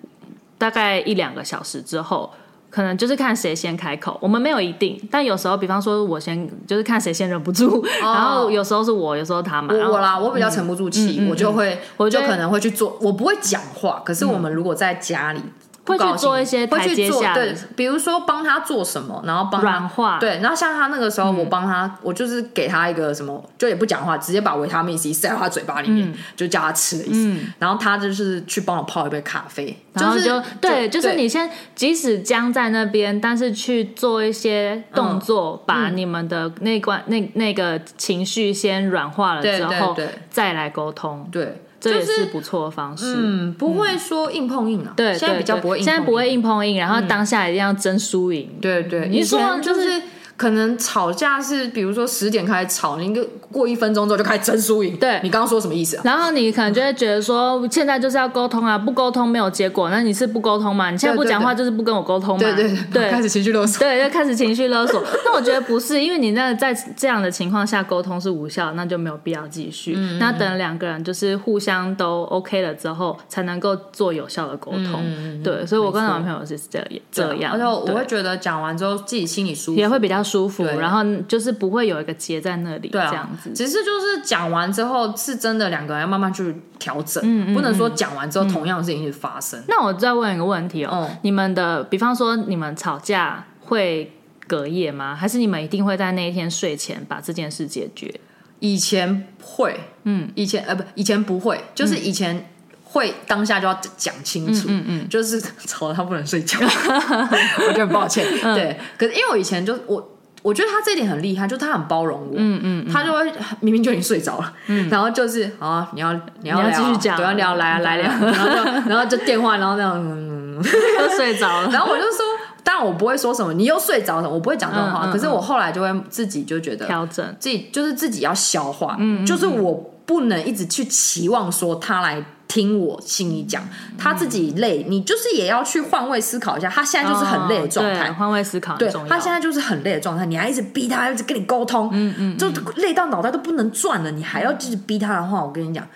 [0.59, 2.31] 大概一两个小时之后，
[2.71, 4.19] 可能就是看谁先开口。
[4.21, 9.75] 我们没有一定，但有时候，比方说我先，就是看谁先忍不住，然后有时候是我，有时候他嘛。
[9.75, 14.03] 我啦，我比较沉不住气，我就会，我就可能会去做，我不会讲话。
[14.05, 15.41] 可是我们如果在家里。
[15.85, 27.37] 会去做一些台阶下，对，比如说帮他做什么，然后帮他软化，对，然后像他那个时候，我帮他，我就是给他一个什么，就也不讲话，直接把维他命 C 塞到他嘴巴里面，就叫他吃的意思。
[27.59, 39.97] 然后他就是去帮我泡一杯咖啡，就是就对，就是你先即使僵在那边，但是去做一些动作，把你们的那关那那个情绪先软化了之后，
[40.31, 41.62] 再来沟通，对。
[41.83, 50.01] 这也是不错的方式，嗯，不会说硬碰硬啊，对，现在比较不会，现在不会硬碰硬，然后当下一定要争输赢，对对，你说就是。
[50.43, 54.97] 可能吵架是，比如说十点开始吵，你一个过一分钟之后就开始争输赢。
[54.97, 56.03] 对，你刚刚说什么意思啊？
[56.05, 60.91] 然后你可能就会觉得说，现在就是要沟通啊，不沟通没有结果，那你是不沟通嘛？
[60.91, 62.41] 你现在不讲话就是不跟我沟通嘛？
[62.41, 63.79] 对对对，开始情绪勒索。
[63.79, 65.01] 对，就开始情绪勒索。
[65.25, 69.95] 那我觉得不是，因为你那在这样的情况下沟通是无效，那就没有必要继续。
[69.97, 75.03] 嗯，那等两个人就是互相都 OK 了之后，才能够做有效的沟通。
[75.05, 77.53] 嗯，对，所以我跟男朋友是这样这样。
[77.53, 80.65] 而且我会觉得讲完之后自己心里舒服，也会比较舒服。
[80.65, 81.03] 然后。
[81.29, 83.51] 就是不会有一个结在那里，这样子。
[83.55, 87.23] 只是就是讲完之后，是真的两个人要慢慢去调整，
[87.53, 89.61] 不能说讲完之后同样的事情一直发生。
[89.69, 94.13] 那我再问一个问题哦，你们的，比方说你们吵架会
[94.47, 95.15] 隔夜吗？
[95.15, 98.13] 还是你们一定会在那一天睡前把这件事解决？
[98.61, 102.49] 以前会，嗯，以前呃不，以前不会，就是以前
[102.85, 108.25] 会当下就要讲清楚，嗯嗯，就是 吵到他不能睡觉， 我觉得很抱歉，
[108.55, 108.79] 对。
[108.97, 110.09] 可是因为我以前就我。
[110.43, 122.25] 我觉得他这一点很厉害，就他很包容我，嗯嗯，他就会明明就已经睡着了，嗯，然后就是啊，你要你要继续讲，要聊来啊来聊，然后就然后就电话，然后那样，嗯，又睡着了，然后我就说，
[122.65, 129.73] 当然我不会说什么，你又睡着了，我不会讲这种话，可是我后来就会自己就觉得调整，自己就是自己要消化，嗯，就是我
[130.05, 132.25] 不能一直去期望说他来。
[132.53, 136.69] 听我心里讲，他自己累，你就是也要去换位思考一下。
[136.69, 142.47] 他现在就是很累的状态，换位思考对，他现在就是很累的状态，你还一直逼他，一直跟你沟通，嗯嗯，就
[142.77, 145.87] 累到脑袋都不能转了，你还要继续逼他的话，我跟你讲。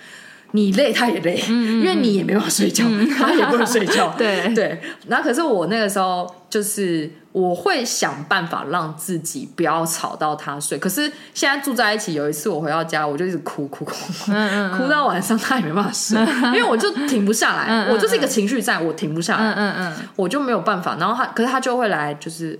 [0.52, 2.84] 你累，他也累，因为你也没办法睡觉，
[3.18, 4.14] 他也不能睡觉。
[4.16, 10.78] 对对，然后可是我那个时候就是我会想办法让自己不要吵到他睡。
[10.78, 11.02] 可是
[11.34, 13.92] 现在住在一起，有一次我回到家，我就一直哭哭哭，
[14.74, 20.96] 哭到晚上他也没办法睡，因为我就停不下来，我就是一个情绪在，我停不下来，嗯嗯，我就没有办法。
[20.98, 22.58] 然后他，可是他就会来，就是。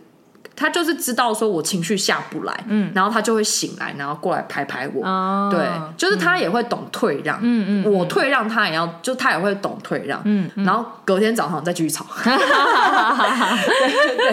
[0.56, 7.84] 他就是知道说我情绪下不来，嗯，然后他就会醒来，然后过来拍拍我，哦，对，就是他也会懂退让，嗯。
[7.84, 12.34] 嗯，我退让他也要，就他也会懂退让，嗯，然后隔天早上再继续吵， 对
[14.16, 14.32] 对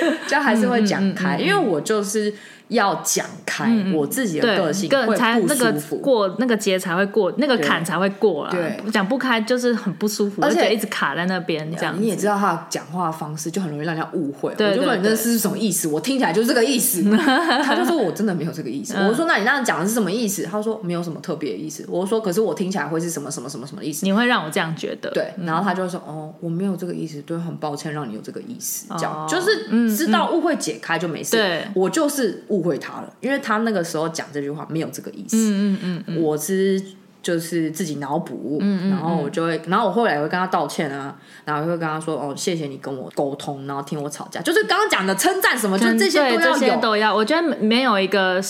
[0.00, 2.32] 对，就还是会讲开，因为我就是。
[2.68, 8.50] 要讲开我自己的个性，会不舒服，过那个节才会过，那个坎才会过了。
[8.50, 11.70] 对，讲不开就是很不舒服，而且一直卡在那边。
[11.76, 14.50] 这样你也知道他讲话方式就很容易让人家误会。
[14.58, 15.88] 我就问你这是什么意思？
[15.88, 17.02] 我听起来就是这个意思。
[17.62, 18.94] 他就说我真的没有这个意思。
[18.96, 20.42] 我说那你那样讲的是什么意思？
[20.42, 21.84] 他说没有什么特别的意思。
[21.88, 24.04] 我说可是我听起来会是什么什么什么什么意思？
[24.04, 25.10] 你会让我这样觉得？
[25.10, 28.86] 对，然后他就说哦，我没有这个意思，对，很抱歉让你有这个意思。
[28.96, 31.36] 这样就是知道误会解开就没事。
[31.36, 33.36] 对，我就是误会他了，因为。
[33.46, 36.82] 他那个时候讲这句话没有这个意思，嗯嗯嗯，我是
[37.22, 48.42] 就是自己脑补，嗯嗯，然后我就会，然后我后来也会跟他道歉啊，然后也会跟他说哦，谢谢你跟我沟通，然后听我吵架，就是刚刚讲的称赞什么，就这些都要有，这些都要，我觉得没有一个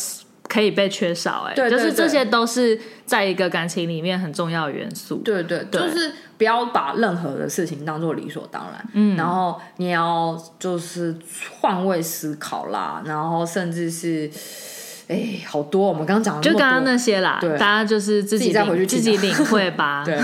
[0.48, 11.14] 可以被缺少，哎，对，就是这些都是在一个感情里面很重要的元素，对对对，就是不要把任何的事情当做理所当然，嗯，然后你要就是
[11.60, 14.30] 换位思考啦，然后甚至是。
[15.08, 15.86] 哎，好多！
[15.86, 20.02] 我们刚刚讲的就刚刚那些啦，对，大家就是自己再回去自己领会吧。
[20.04, 20.18] 对，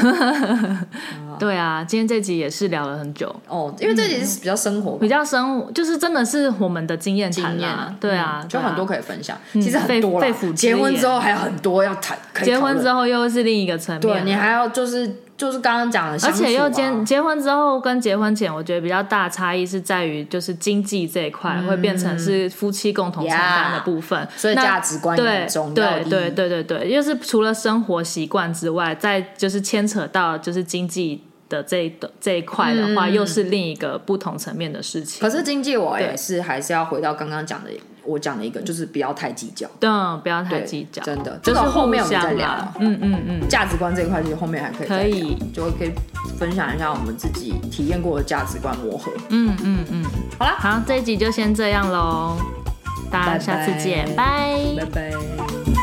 [1.39, 3.33] 对啊，今天这集也是聊了很久。
[3.47, 9.39] 哦，因为这集是比较生活，比较生活，就是真的是我们的经验谈啊，对啊，就很多可以分享。
[9.53, 15.09] 其实很多了，结婚之后还有很多要谈，结婚之后又是另一个层面，对你还要就是。
[15.43, 25.75] 就是刚刚讲的，而且又结结婚之后跟结婚前，我觉得比较大差异是在于，就是经济这一块会变成是夫妻共同承担的部分，所以价值观也很重要。
[25.75, 35.21] 对对对对对，就是除了生活习惯之外，再就是牵扯到就是经济的这一这一块的话，嗯、又是另一个不同层面的事情。
[35.21, 37.71] 可是经济我也是还是要回到刚刚讲的。
[38.05, 39.89] 我讲的一个就是不要太计较，对，
[40.23, 45.93] 不要太计较，真的，就是后面我们再聊，嗯嗯嗯，价值观这一块其实后面还可以，可以，就可以
[46.39, 50.05] 分享一下我们自己体验过的价值观磨合，嗯嗯嗯，
[50.39, 52.37] 好啦，好，这一集就先这样喽，
[53.11, 54.57] 大家下次见，拜。
[54.77, 55.82] 拜拜。